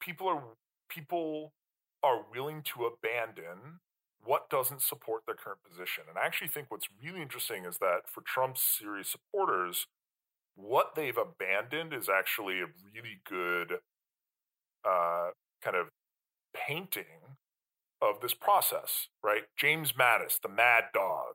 [0.00, 0.42] people are
[0.88, 1.52] people
[2.02, 3.80] are willing to abandon
[4.24, 6.04] what doesn't support their current position.
[6.08, 9.86] And I actually think what's really interesting is that for Trump's serious supporters,
[10.56, 13.78] what they've abandoned is actually a really good
[14.84, 15.30] uh,
[15.62, 15.88] kind of
[16.54, 17.36] painting
[18.02, 19.44] of this process, right?
[19.56, 21.34] James Mattis, the mad dog,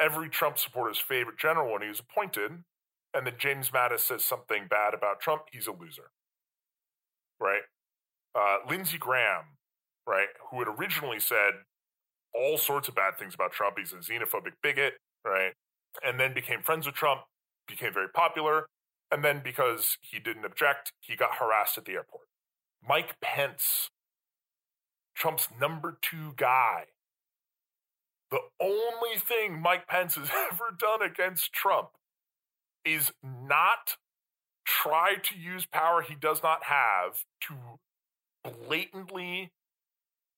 [0.00, 2.64] every Trump supporter's favorite general when he was appointed,
[3.12, 6.10] and then James Mattis says something bad about Trump, he's a loser,
[7.38, 7.62] right?
[8.34, 9.56] Uh, Lindsey Graham,
[10.06, 11.52] right, who had originally said
[12.34, 14.94] all sorts of bad things about Trump, he's a xenophobic bigot,
[15.24, 15.52] right,
[16.04, 17.22] and then became friends with Trump,
[17.66, 18.66] became very popular,
[19.10, 22.26] and then because he didn't object, he got harassed at the airport.
[22.86, 23.90] Mike Pence,
[25.14, 26.84] Trump's number two guy,
[28.30, 31.90] the only thing Mike Pence has ever done against Trump
[32.84, 33.96] is not
[34.64, 37.54] try to use power he does not have to
[38.66, 39.50] blatantly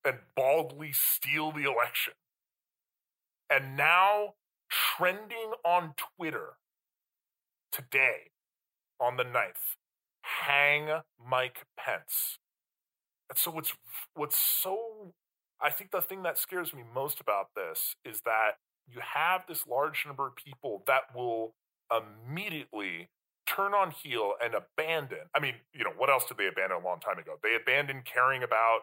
[0.05, 2.15] and baldly steal the election.
[3.51, 4.35] And now,
[4.71, 6.55] trending on Twitter
[7.71, 8.31] today
[8.99, 9.77] on the 9th,
[10.23, 12.39] hang Mike Pence.
[13.29, 13.75] And so what's
[14.15, 15.13] what's so
[15.63, 18.59] I think the thing that scares me most about this is that
[18.89, 21.55] you have this large number of people that will
[21.91, 23.09] immediately
[23.47, 25.31] turn on heel and abandon.
[25.35, 27.39] I mean, you know, what else did they abandon a long time ago?
[27.43, 28.81] They abandoned caring about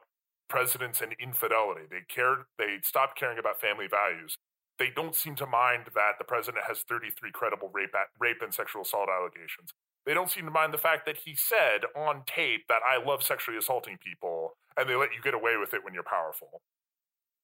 [0.50, 1.82] presidents and infidelity.
[1.90, 4.38] They cared they stopped caring about family values.
[4.78, 8.84] They don't seem to mind that the president has 33 credible rape rape and sexual
[8.84, 9.74] assault allegations.
[10.06, 13.22] They don't seem to mind the fact that he said on tape that I love
[13.22, 16.62] sexually assaulting people, and they let you get away with it when you're powerful,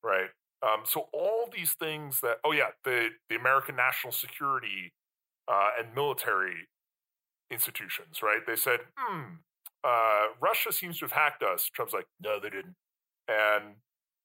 [0.04, 0.30] right?
[0.64, 4.94] Um, so all these things that oh yeah, the the American national security
[5.48, 6.68] uh, and military
[7.52, 8.40] institutions, right?
[8.46, 9.36] They said, hmm,
[9.84, 11.70] uh, Russia seems to have hacked us.
[11.74, 12.76] Trump's like, no, they didn't,
[13.28, 13.76] and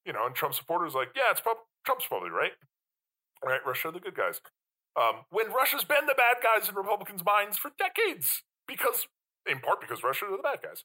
[0.07, 2.53] you know, and Trump supporters like, yeah, it's prob- Trump's probably right,
[3.45, 3.61] right?
[3.67, 4.41] Russia the good guys.
[4.97, 9.07] Um, when Russia's been the bad guys in Republicans' minds for decades, because
[9.47, 10.85] in part because Russia are the bad guys,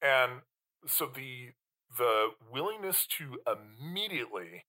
[0.00, 0.42] and
[0.86, 1.50] so the
[1.98, 4.64] the willingness to immediately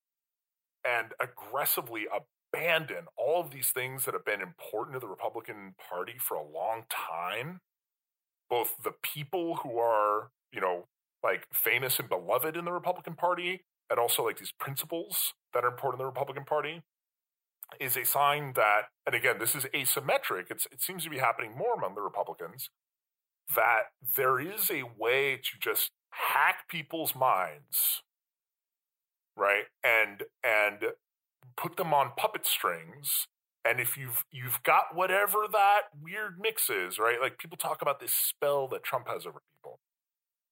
[0.83, 6.15] and aggressively abandon all of these things that have been important to the Republican Party
[6.19, 7.59] for a long time,
[8.49, 10.87] both the people who are you know
[11.23, 15.69] like famous and beloved in the Republican Party, and also like these principles that are
[15.69, 16.81] important in the Republican Party
[17.79, 20.45] is a sign that, and again, this is asymmetric.
[20.49, 22.69] It's, it seems to be happening more among the Republicans
[23.55, 23.83] that
[24.15, 28.03] there is a way to just hack people's minds,
[29.35, 30.93] right, and and
[31.57, 33.27] put them on puppet strings.
[33.63, 37.21] And if you've you've got whatever that weird mix is, right?
[37.21, 39.79] Like people talk about this spell that Trump has over people.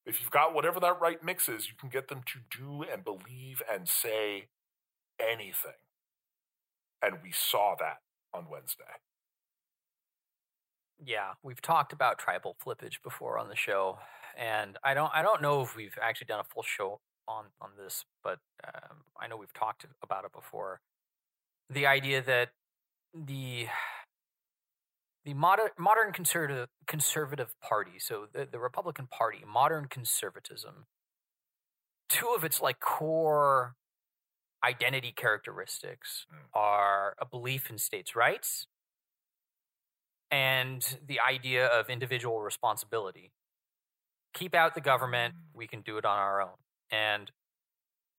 [0.05, 3.03] If you've got whatever that right mix is, you can get them to do and
[3.03, 4.47] believe and say
[5.19, 5.79] anything.
[7.01, 7.97] And we saw that
[8.33, 8.83] on Wednesday.
[11.03, 13.99] Yeah, we've talked about tribal flippage before on the show,
[14.37, 17.71] and I don't I don't know if we've actually done a full show on on
[17.77, 20.81] this, but um, I know we've talked about it before.
[21.69, 22.49] The idea that
[23.13, 23.67] the
[25.25, 30.85] the modern modern conservative conservative party, so the, the Republican Party, modern conservatism,
[32.09, 33.75] two of its like core
[34.63, 36.37] identity characteristics mm.
[36.53, 38.67] are a belief in states' rights
[40.31, 43.31] and the idea of individual responsibility.
[44.33, 46.57] Keep out the government, we can do it on our own.
[46.91, 47.31] And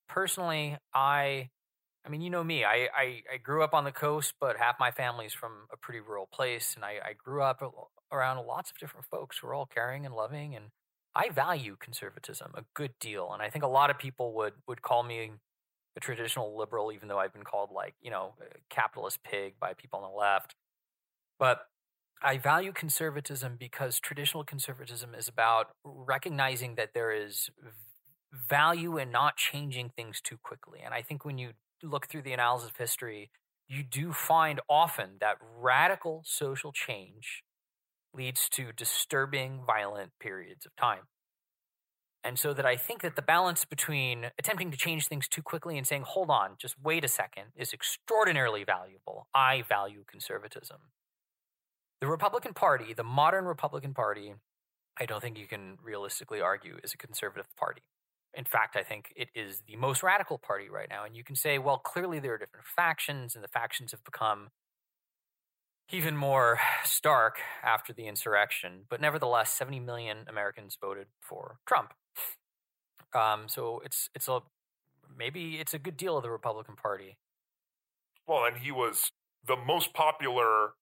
[0.08, 1.50] personally, I
[2.04, 2.64] I mean, you know me.
[2.64, 6.00] I, I, I, grew up on the coast, but half my family's from a pretty
[6.00, 7.62] rural place, and I, I grew up
[8.10, 10.66] around lots of different folks who are all caring and loving, and
[11.14, 13.30] I value conservatism a good deal.
[13.32, 15.32] And I think a lot of people would would call me
[15.96, 18.34] a traditional liberal, even though I've been called like, you know,
[18.70, 20.54] capitalist pig by people on the left.
[21.38, 21.66] But
[22.22, 27.50] I value conservatism because traditional conservatism is about recognizing that there is
[28.48, 30.80] value in not changing things too quickly.
[30.84, 31.52] And I think when you
[31.82, 33.30] look through the analysis of history,
[33.68, 37.42] you do find often that radical social change
[38.12, 41.02] leads to disturbing, violent periods of time.
[42.22, 45.78] And so that I think that the balance between attempting to change things too quickly
[45.78, 49.26] and saying, hold on, just wait a second, is extraordinarily valuable.
[49.34, 50.78] I value conservatism.
[52.00, 54.34] The Republican Party, the modern Republican Party,
[54.98, 57.82] I don't think you can realistically argue is a conservative party.
[58.32, 61.04] In fact, I think it is the most radical party right now.
[61.04, 64.48] And you can say, well, clearly there are different factions, and the factions have become
[65.92, 68.84] even more stark after the insurrection.
[68.88, 71.92] But nevertheless, 70 million Americans voted for Trump.
[73.12, 74.40] Um, so it's it's a
[75.18, 77.16] maybe it's a good deal of the Republican Party.
[78.28, 79.10] Well, and he was
[79.44, 80.74] the most popular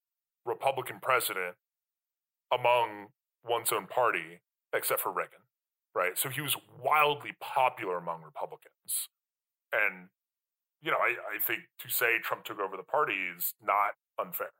[0.44, 1.54] Republican president
[2.52, 3.08] among
[3.44, 4.40] one's own party,
[4.72, 5.40] except for Reagan,
[5.94, 6.18] right?
[6.18, 9.08] So he was wildly popular among Republicans.
[9.72, 10.08] And,
[10.80, 14.50] you know, I, I think to say Trump took over the party is not unfair.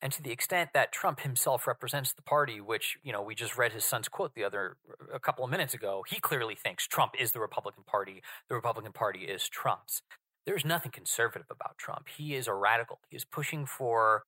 [0.00, 3.58] And to the extent that Trump himself represents the party, which, you know, we just
[3.58, 4.76] read his son's quote the other,
[5.12, 8.22] a couple of minutes ago, he clearly thinks Trump is the Republican Party.
[8.48, 10.02] The Republican Party is Trump's.
[10.48, 12.08] There's nothing conservative about Trump.
[12.16, 13.00] He is a radical.
[13.10, 14.22] He is pushing for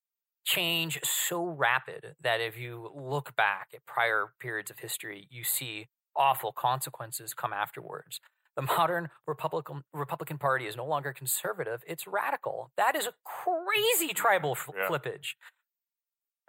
[0.44, 5.88] change so rapid that if you look back at prior periods of history, you see
[6.14, 8.20] awful consequences come afterwards.
[8.56, 12.70] The modern Republican Republican Party is no longer conservative; it's radical.
[12.76, 14.88] That is a crazy tribal yeah.
[14.88, 15.34] flippage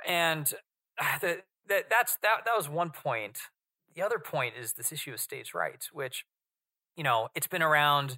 [0.06, 0.53] and
[0.99, 1.38] ah, the,
[1.68, 3.39] that that's that that was one point.
[3.95, 6.26] The other point is this issue of states' rights, which
[6.95, 8.18] you know it's been around.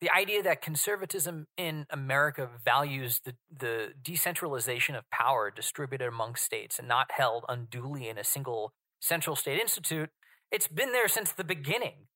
[0.00, 6.78] The idea that conservatism in America values the, the decentralization of power distributed among states
[6.78, 10.08] and not held unduly in a single central state institute,
[10.50, 12.06] it's been there since the beginning.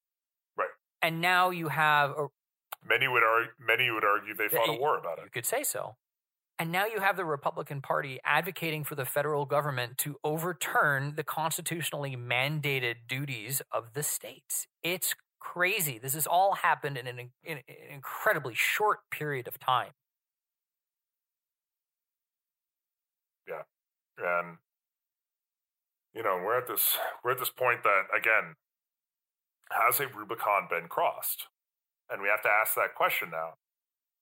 [0.57, 0.69] Right.
[1.01, 2.27] And now you have a,
[2.83, 5.25] many would argue many would argue they fought a war about it.
[5.25, 5.95] You could say so.
[6.57, 11.23] And now you have the Republican Party advocating for the federal government to overturn the
[11.23, 14.65] constitutionally mandated duties of the states.
[14.81, 15.13] It's
[15.53, 15.99] crazy.
[15.99, 19.91] This has all happened in an, in an incredibly short period of time.
[23.47, 23.63] Yeah.
[24.17, 24.57] And
[26.13, 28.55] you know, we're at this we're at this point that again
[29.71, 31.47] has a Rubicon been crossed?
[32.09, 33.53] And we have to ask that question now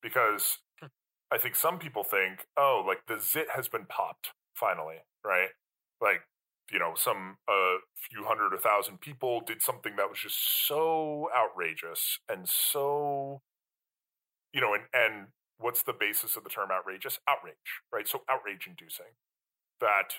[0.02, 0.88] because hmm.
[1.32, 5.50] I think some people think, oh, like the zit has been popped finally, right?
[6.02, 6.22] Like,
[6.74, 7.78] you know, some a uh,
[8.10, 13.42] few hundred or thousand people did something that was just so outrageous and so,
[14.52, 15.28] you know, and and
[15.60, 17.20] what's the basis of the term outrageous?
[17.30, 18.08] Outrage, right?
[18.08, 19.14] So outrage inducing.
[19.80, 20.18] That,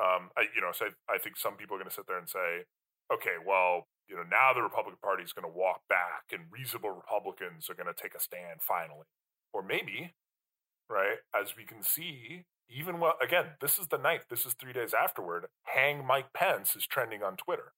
[0.00, 2.18] um, I, you know, so I, I think some people are going to sit there
[2.18, 2.64] and say,
[3.12, 6.90] okay, well, you know, now the Republican Party is going to walk back, and reasonable
[6.90, 9.10] Republicans are going to take a stand finally,
[9.52, 10.14] or maybe
[10.90, 11.22] right?
[11.32, 14.94] As we can see, even well, again, this is the night, this is three days
[14.94, 17.72] afterward, Hang Mike Pence is trending on Twitter.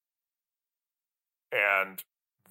[1.50, 2.02] And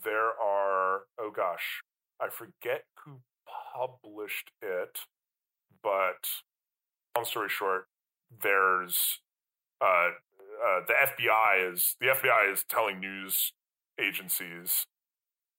[0.03, 1.83] there are, oh gosh,
[2.19, 3.19] I forget who
[3.73, 4.99] published it,
[5.83, 6.27] but
[7.15, 7.87] long story short,
[8.41, 9.19] there's
[9.79, 10.09] uh,
[10.63, 13.53] uh, the FBI is the FBI is telling news
[13.99, 14.85] agencies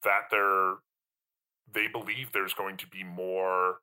[0.04, 0.76] that they're
[1.72, 3.78] they believe there's going to be more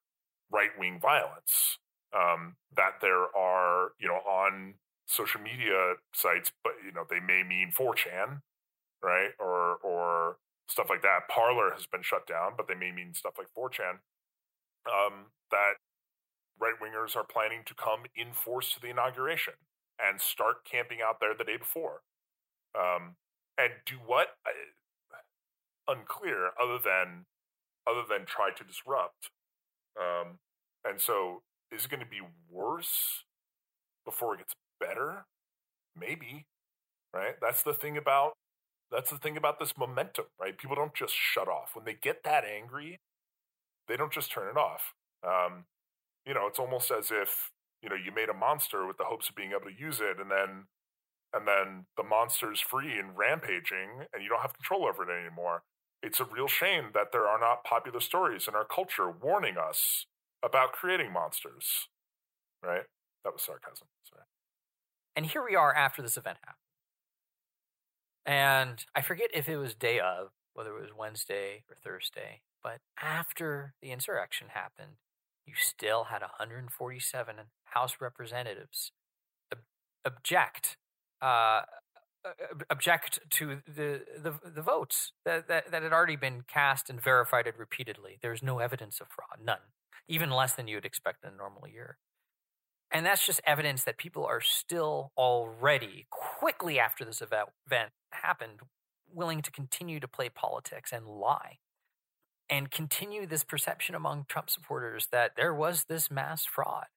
[0.52, 1.78] right wing violence
[2.16, 4.76] um, that there are, you know, on
[5.08, 8.42] social media sites, but you know, they may mean 4chan,
[9.04, 10.38] right, or or
[10.68, 11.28] stuff like that.
[11.30, 14.00] Parler has been shut down, but they may mean stuff like 4chan.
[14.88, 15.74] Um, that
[16.60, 19.54] right wingers are planning to come in force to the inauguration
[20.00, 22.02] and start camping out there the day before,
[22.80, 23.16] um,
[23.58, 24.30] and do what?
[25.88, 27.26] unclear, other than
[27.88, 29.32] other than try to disrupt.
[30.00, 30.40] Um,
[30.86, 33.24] and so, is it going to be worse
[34.06, 35.26] before it gets better?
[35.98, 36.46] Maybe,
[37.14, 37.36] right?
[37.42, 38.34] That's the thing about
[38.92, 40.58] that's the thing about this momentum, right?
[40.58, 43.00] People don't just shut off when they get that angry.
[43.88, 44.94] They don't just turn it off.
[45.24, 45.66] Um,
[46.26, 47.52] you know, it's almost as if
[47.82, 50.20] you know you made a monster with the hopes of being able to use it,
[50.20, 50.66] and then
[51.34, 55.64] and then the monster's free and rampaging, and you don't have control over it anymore
[56.02, 60.06] it's a real shame that there are not popular stories in our culture warning us
[60.44, 61.88] about creating monsters.
[62.64, 62.84] Right?
[63.24, 63.88] That was sarcasm.
[64.10, 64.24] Sorry.
[65.16, 66.58] And here we are after this event happened.
[68.26, 72.80] And I forget if it was day of, whether it was Wednesday or Thursday, but
[73.02, 74.98] after the insurrection happened,
[75.46, 77.36] you still had 147
[77.74, 78.92] House representatives
[79.52, 79.60] ob-
[80.06, 80.78] object
[81.22, 81.62] uh,
[82.26, 82.32] uh,
[82.70, 87.52] object to the, the the votes that, that that had already been cast and verified
[87.58, 88.18] repeatedly.
[88.22, 89.60] There's no evidence of fraud, none,
[90.10, 91.98] even less than you'd expect in a normal year.
[92.92, 98.62] And that's just evidence that people are still already, quickly after this event happened,
[99.14, 101.60] willing to continue to play politics and lie
[102.50, 106.88] and continue this perception among Trump supporters that there was this mass fraud.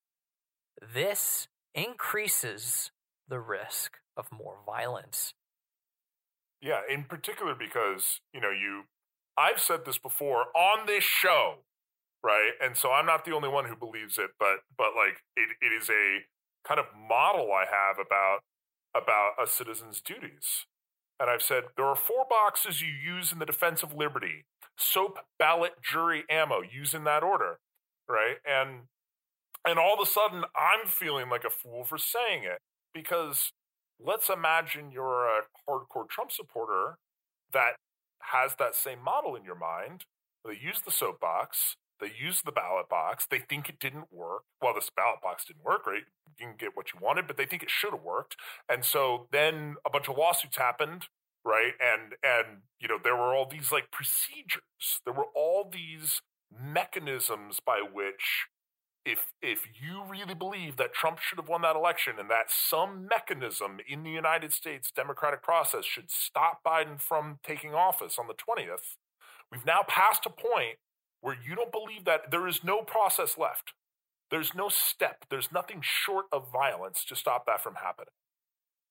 [0.95, 2.91] This increases
[3.29, 5.35] the risk of more violence.
[6.63, 8.85] Yeah, in particular because, you know, you
[9.37, 11.57] I've said this before on this show,
[12.24, 12.53] right?
[12.62, 15.73] And so I'm not the only one who believes it, but but like it, it
[15.73, 16.20] is a
[16.66, 18.40] kind of model I have about
[18.94, 20.66] about a citizen's duties.
[21.20, 24.44] And I've said there are four boxes you use in the defense of liberty
[24.78, 26.62] soap, ballot, jury, ammo.
[26.62, 27.59] Use in that order,
[28.09, 28.36] right?
[28.47, 28.82] And
[29.65, 32.59] and all of a sudden, I'm feeling like a fool for saying it
[32.93, 33.53] because
[34.05, 36.97] let's imagine you're a hardcore Trump supporter
[37.53, 37.74] that
[38.20, 40.05] has that same model in your mind.
[40.44, 44.43] They use the soapbox, they used the ballot box, they think it didn't work.
[44.61, 46.03] Well, this ballot box didn't work, right?
[46.27, 48.37] You can get what you wanted, but they think it should have worked.
[48.69, 51.07] And so then a bunch of lawsuits happened
[51.45, 56.20] right and and you know there were all these like procedures there were all these
[56.57, 58.47] mechanisms by which
[59.05, 63.09] if if you really believe that Trump should have won that election and that some
[63.09, 68.35] mechanism in the United States democratic process should stop Biden from taking office on the
[68.35, 68.97] 20th
[69.51, 70.79] we've now passed a point
[71.23, 73.73] where you don't believe that there is no process left.
[74.31, 75.27] There's no step.
[75.31, 78.12] There's nothing short of violence to stop that from happening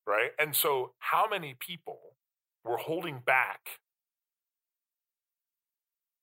[0.07, 0.31] right?
[0.39, 1.99] And so how many people
[2.65, 3.79] we're holding back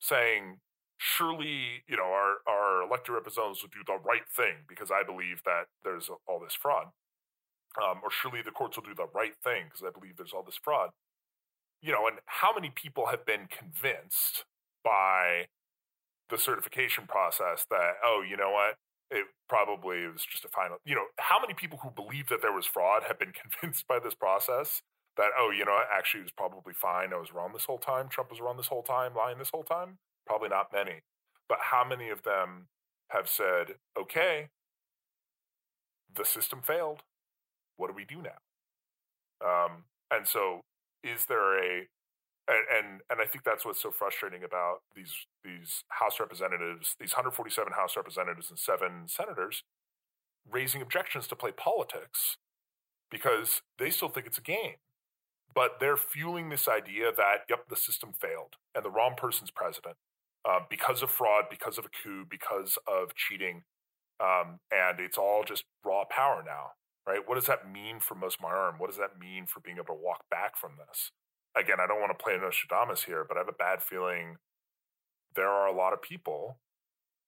[0.00, 0.58] saying
[0.98, 5.42] surely you know our, our elected representatives will do the right thing because i believe
[5.44, 6.86] that there's all this fraud
[7.80, 10.42] um, or surely the courts will do the right thing because i believe there's all
[10.42, 10.90] this fraud.
[11.82, 14.44] You know and how many people have been convinced
[14.84, 15.46] by
[16.30, 18.76] the certification process that oh you know what
[19.10, 22.52] it probably was just a final you know how many people who believe that there
[22.52, 24.82] was fraud have been convinced by this process
[25.18, 27.12] that, oh, you know, actually it was probably fine.
[27.12, 28.08] I was wrong this whole time.
[28.08, 29.98] Trump was wrong this whole time, lying this whole time?
[30.26, 31.00] Probably not many.
[31.48, 32.68] But how many of them
[33.10, 34.48] have said, okay,
[36.14, 37.00] the system failed.
[37.76, 38.38] What do we do now?
[39.44, 40.62] Um, and so,
[41.02, 41.86] is there a
[42.48, 45.14] and, and and I think that's what's so frustrating about these
[45.44, 49.64] these House representatives, these 147 House representatives and seven senators,
[50.50, 52.36] raising objections to play politics
[53.10, 54.76] because they still think it's a game
[55.54, 59.96] but they're fueling this idea that yep the system failed and the wrong person's president
[60.48, 63.62] uh, because of fraud because of a coup because of cheating
[64.20, 66.70] um, and it's all just raw power now
[67.06, 67.26] right?
[67.26, 70.00] What does that mean for Mos Maiorum what does that mean for being able to
[70.02, 71.10] walk back from this
[71.58, 74.36] again i don't want to play nostradamus here but i have a bad feeling
[75.34, 76.58] there are a lot of people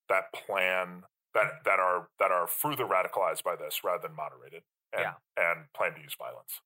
[0.08, 1.02] that plan
[1.34, 4.62] that that are that are further radicalized by this rather than moderated
[4.92, 5.12] and, yeah.
[5.36, 6.60] and plan to use violence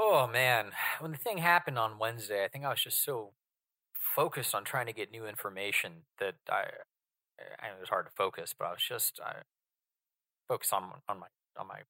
[0.00, 3.32] Oh man, when the thing happened on Wednesday, I think I was just so
[3.92, 6.66] focused on trying to get new information that I,
[7.60, 9.42] I it was hard to focus, but I was just I
[10.46, 11.26] focused on on my
[11.58, 11.80] on my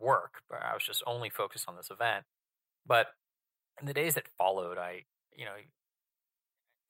[0.00, 2.24] work, but I was just only focused on this event.
[2.86, 3.08] But
[3.80, 5.04] in the days that followed, I
[5.36, 5.56] you know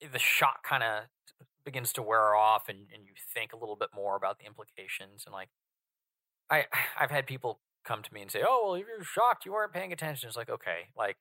[0.01, 1.03] eh, the shock kind of
[1.63, 5.23] begins to wear off, and and you think a little bit more about the implications,
[5.25, 5.49] and like
[6.49, 6.65] I
[6.99, 9.73] I've had people come to me and say, "Oh, well, if you're shocked, you weren't
[9.73, 11.17] paying attention." It's like, okay, like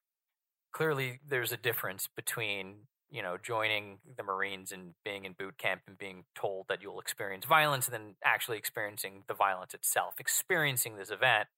[0.73, 5.83] clearly there's a difference between you know joining the Marines and being in boot camp
[5.87, 10.15] and being told that you'll experience violence, and then actually experiencing the violence itself.
[10.19, 11.49] Experiencing this event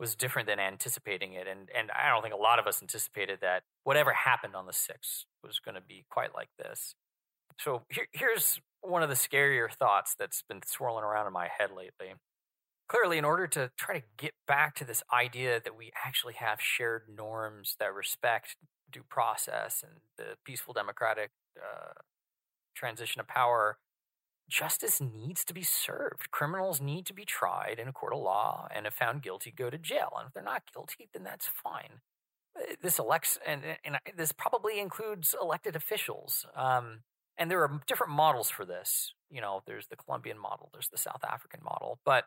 [0.00, 3.38] was different than anticipating it, and and I don't think a lot of us anticipated
[3.42, 6.94] that whatever happened on the sixth was going to be quite like this.
[7.60, 11.70] So here, here's one of the scarier thoughts that's been swirling around in my head
[11.76, 12.14] lately
[12.90, 16.60] clearly, in order to try to get back to this idea that we actually have
[16.60, 18.56] shared norms that respect
[18.90, 21.92] due process and the peaceful democratic uh,
[22.74, 23.78] transition of power,
[24.50, 26.30] justice needs to be served.
[26.30, 29.70] Criminals need to be tried in a court of law, and if found guilty, go
[29.70, 30.12] to jail.
[30.18, 32.00] And if they're not guilty, then that's fine.
[32.56, 36.44] Uh, this elects, and, and this probably includes elected officials.
[36.54, 37.00] Um,
[37.38, 39.14] and there are different models for this.
[39.30, 42.24] You know, there's the Colombian model, there's the South African model, but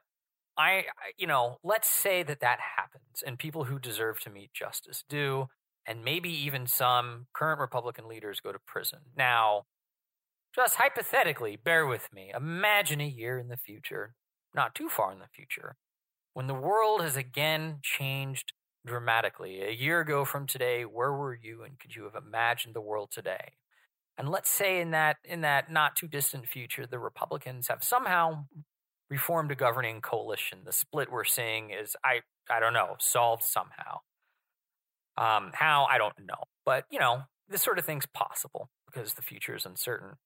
[0.57, 0.85] I,
[1.17, 5.47] you know, let's say that that happens and people who deserve to meet justice do,
[5.85, 8.99] and maybe even some current Republican leaders go to prison.
[9.17, 9.63] Now,
[10.55, 12.31] just hypothetically, bear with me.
[12.35, 14.15] Imagine a year in the future,
[14.53, 15.75] not too far in the future,
[16.33, 18.53] when the world has again changed
[18.85, 19.61] dramatically.
[19.61, 23.09] A year ago from today, where were you and could you have imagined the world
[23.11, 23.53] today?
[24.17, 28.45] And let's say in that in that not too distant future, the Republicans have somehow
[29.09, 30.59] reformed a governing coalition.
[30.65, 33.99] The split we're seeing is, I, I don't know, solved somehow.
[35.17, 36.43] Um, how, I don't know.
[36.65, 40.17] But, you know, this sort of thing's possible because the future is uncertain.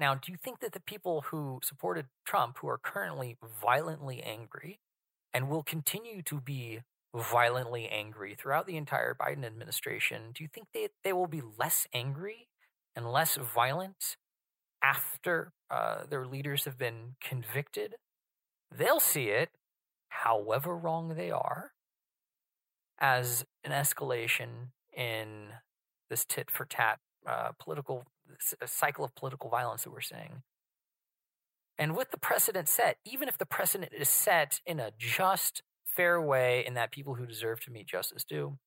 [0.00, 4.80] Now, do you think that the people who supported Trump, who are currently violently angry
[5.34, 6.80] and will continue to be
[7.14, 11.86] violently angry throughout the entire Biden administration, do you think they, they will be less
[11.92, 12.48] angry
[12.96, 14.16] and less violent
[14.82, 17.96] after uh, their leaders have been convicted?
[18.74, 19.50] They'll see it,
[20.08, 21.72] however wrong they are,
[22.98, 25.48] as an escalation in
[26.08, 28.06] this tit for tat uh, political
[28.66, 30.42] cycle of political violence that we're seeing.
[31.78, 36.20] And with the precedent set, even if the precedent is set in a just, fair
[36.20, 38.58] way, in that people who deserve to meet justice do,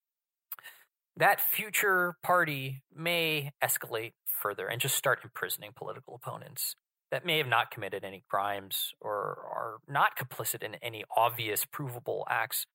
[1.15, 6.75] that future party may escalate further and just start imprisoning political opponents
[7.11, 12.25] that may have not committed any crimes or are not complicit in any obvious, provable
[12.27, 12.65] acts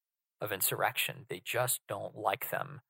[0.40, 1.26] of insurrection.
[1.28, 2.80] They just don't like them.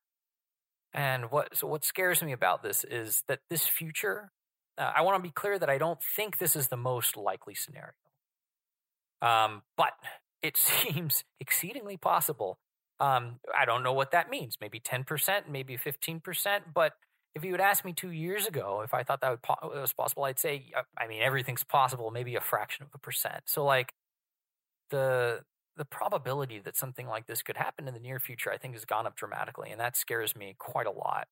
[0.93, 4.31] And what so what scares me about this is that this future.
[4.77, 7.53] Uh, I want to be clear that I don't think this is the most likely
[7.53, 7.91] scenario.
[9.21, 9.91] Um, but
[10.41, 12.59] it seems exceedingly possible.
[12.99, 14.57] Um, I don't know what that means.
[14.59, 16.65] Maybe ten percent, maybe fifteen percent.
[16.73, 16.93] But
[17.35, 20.23] if you had asked me two years ago if I thought that po- was possible,
[20.23, 22.11] I'd say, I mean, everything's possible.
[22.11, 23.43] Maybe a fraction of a percent.
[23.45, 23.93] So like
[24.89, 25.41] the
[25.77, 28.85] the probability that something like this could happen in the near future, I think, has
[28.85, 31.27] gone up dramatically, and that scares me quite a lot.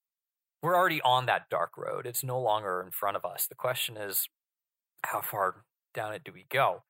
[0.62, 2.06] We're already on that dark road.
[2.08, 3.48] It's no longer in front of us.
[3.48, 4.28] The question is,
[5.04, 6.84] how far down it do we go?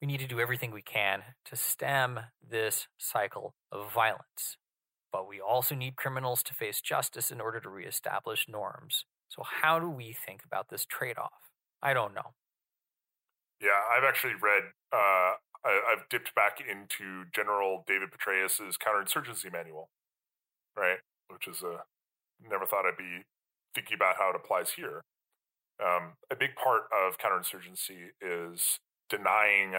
[0.00, 4.56] We need to do everything we can to stem this cycle of violence.
[5.12, 9.04] But we also need criminals to face justice in order to reestablish norms.
[9.28, 11.50] So, how do we think about this trade off?
[11.82, 12.34] I don't know.
[13.60, 15.34] Yeah, I've actually read uh,
[15.64, 19.88] I, have dipped back into General David Petraeus's counterinsurgency manual,
[20.76, 20.98] right?
[21.28, 21.84] Which is a
[22.48, 23.24] never thought I'd be
[23.74, 25.02] thinking about how it applies here.
[25.82, 28.78] Um, a big part of counterinsurgency is
[29.08, 29.76] denying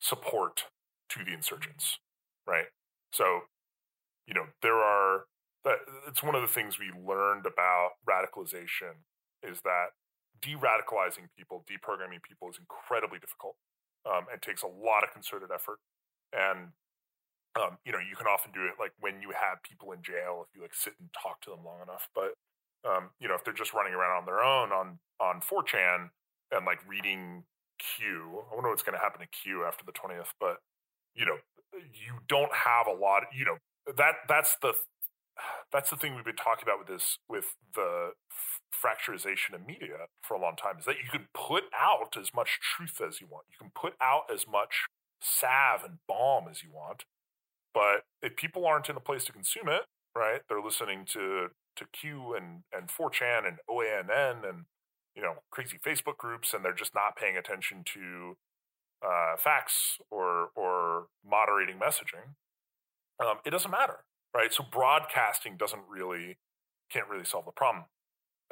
[0.00, 0.64] support
[1.10, 1.98] to the insurgents,
[2.46, 2.66] right?
[3.12, 3.42] So,
[4.26, 5.24] you know, there are.
[5.64, 5.76] That,
[6.08, 9.06] it's one of the things we learned about radicalization
[9.44, 9.94] is that
[10.40, 13.54] de-radicalizing people, deprogramming people is incredibly difficult
[14.06, 15.78] um, and takes a lot of concerted effort.
[16.32, 16.72] And
[17.54, 20.46] um, you know, you can often do it like when you have people in jail
[20.48, 22.08] if you like sit and talk to them long enough.
[22.14, 22.32] But
[22.88, 26.10] um, you know, if they're just running around on their own on on 4chan
[26.50, 27.44] and like reading
[27.78, 30.32] Q, I wonder what's going to happen to Q after the 20th.
[30.40, 30.58] But
[31.14, 31.36] you know,
[31.74, 33.24] you don't have a lot.
[33.34, 33.56] You know,
[33.96, 34.72] that that's the
[35.72, 38.10] that's the thing we've been talking about with this with the
[38.72, 42.58] fracturization of media for a long time is that you can put out as much
[42.60, 43.46] truth as you want.
[43.50, 44.86] You can put out as much
[45.20, 47.04] salve and balm as you want.
[47.72, 49.82] But if people aren't in a place to consume it,
[50.14, 54.64] right, they're listening to to Q and and 4chan and OANN and
[55.14, 58.36] you know crazy Facebook groups, and they're just not paying attention to
[59.04, 62.34] uh, facts or or moderating messaging.
[63.20, 64.04] Um, it doesn't matter,
[64.34, 64.52] right?
[64.52, 66.38] So broadcasting doesn't really
[66.90, 67.84] can't really solve the problem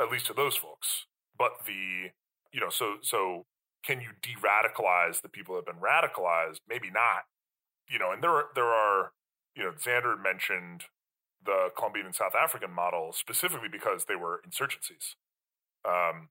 [0.01, 1.07] at least to those folks.
[1.39, 2.11] But the,
[2.53, 3.47] you know, so so
[3.85, 6.61] can you de-radicalize the people that have been radicalized?
[6.69, 7.25] Maybe not.
[7.89, 9.13] You know, and there are there are,
[9.57, 10.85] you know, Xander mentioned
[11.45, 15.17] the Colombian and South African model specifically because they were insurgencies
[15.85, 16.29] um,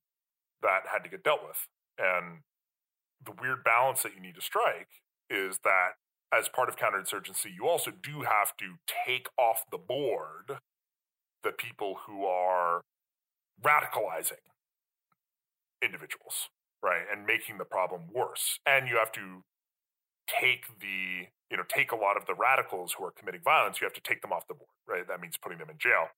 [0.62, 1.68] that had to get dealt with.
[1.98, 2.42] And
[3.26, 5.98] the weird balance that you need to strike is that
[6.34, 8.76] as part of counterinsurgency, you also do have to
[9.06, 10.60] take off the board
[11.44, 12.82] the people who are
[13.64, 14.44] radicalizing
[15.82, 16.50] individuals,
[16.84, 17.04] right?
[17.12, 18.60] And making the problem worse.
[18.66, 19.44] And you have to
[20.28, 23.86] take the, you know, take a lot of the radicals who are committing violence, you
[23.86, 25.08] have to take them off the board, right?
[25.08, 26.10] That means putting them in jail,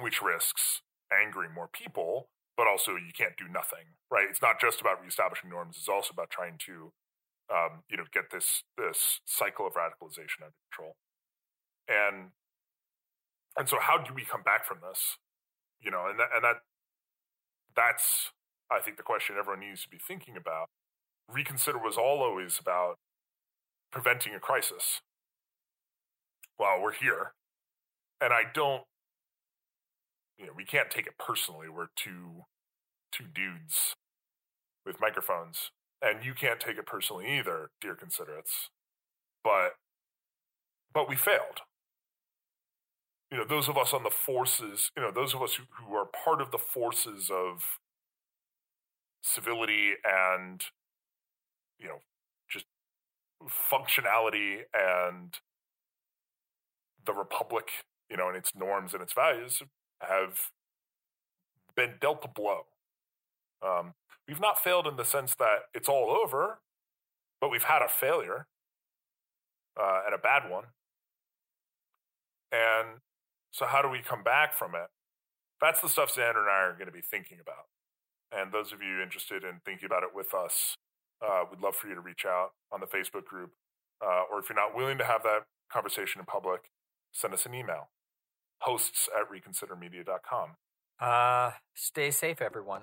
[0.00, 0.80] which risks
[1.12, 4.26] angering more people, but also you can't do nothing, right?
[4.28, 6.92] It's not just about reestablishing norms, it's also about trying to
[7.52, 10.96] um, you know, get this this cycle of radicalization under control.
[11.88, 12.30] And
[13.56, 15.18] and so how do we come back from this?
[15.82, 16.56] you know, and that, and that
[17.74, 18.30] that's
[18.70, 20.68] I think the question everyone needs to be thinking about.
[21.28, 22.96] Reconsider was all always about
[23.90, 25.00] preventing a crisis.
[26.58, 27.32] Well, we're here,
[28.20, 28.82] and I don't.
[30.38, 31.68] You know, we can't take it personally.
[31.68, 32.44] We're two
[33.12, 33.94] two dudes
[34.86, 35.70] with microphones,
[36.02, 38.70] and you can't take it personally either, dear considerates.
[39.44, 39.72] But
[40.94, 41.62] but we failed
[43.30, 45.94] you know, those of us on the forces, you know, those of us who, who
[45.94, 47.64] are part of the forces of
[49.22, 50.62] civility and
[51.78, 51.98] you know,
[52.48, 52.66] just
[53.70, 55.34] functionality and
[57.04, 57.70] the republic,
[58.10, 59.62] you know, and its norms and its values
[60.00, 60.38] have
[61.74, 62.62] been dealt a blow.
[63.66, 63.94] Um,
[64.26, 66.60] we've not failed in the sense that it's all over,
[67.40, 68.46] but we've had a failure
[69.80, 70.64] uh, and a bad one.
[72.50, 73.00] And
[73.52, 74.88] so, how do we come back from it?
[75.60, 77.66] That's the stuff Xander and I are going to be thinking about.
[78.32, 80.76] And those of you interested in thinking about it with us,
[81.24, 83.52] uh, we'd love for you to reach out on the Facebook group.
[84.04, 86.70] Uh, or if you're not willing to have that conversation in public,
[87.12, 87.88] send us an email
[88.62, 90.50] hosts at reconsidermedia.com.
[91.00, 92.82] Uh, stay safe, everyone.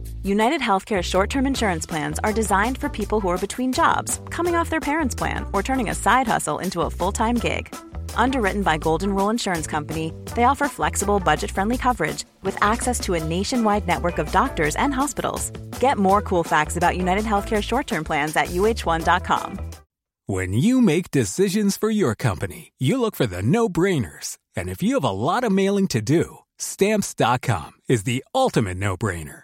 [0.23, 4.55] United Healthcare short term insurance plans are designed for people who are between jobs, coming
[4.55, 7.73] off their parents' plan, or turning a side hustle into a full time gig.
[8.15, 13.15] Underwritten by Golden Rule Insurance Company, they offer flexible, budget friendly coverage with access to
[13.15, 15.49] a nationwide network of doctors and hospitals.
[15.79, 19.71] Get more cool facts about United Healthcare short term plans at uh1.com.
[20.27, 24.37] When you make decisions for your company, you look for the no brainers.
[24.55, 28.95] And if you have a lot of mailing to do, stamps.com is the ultimate no
[28.95, 29.43] brainer.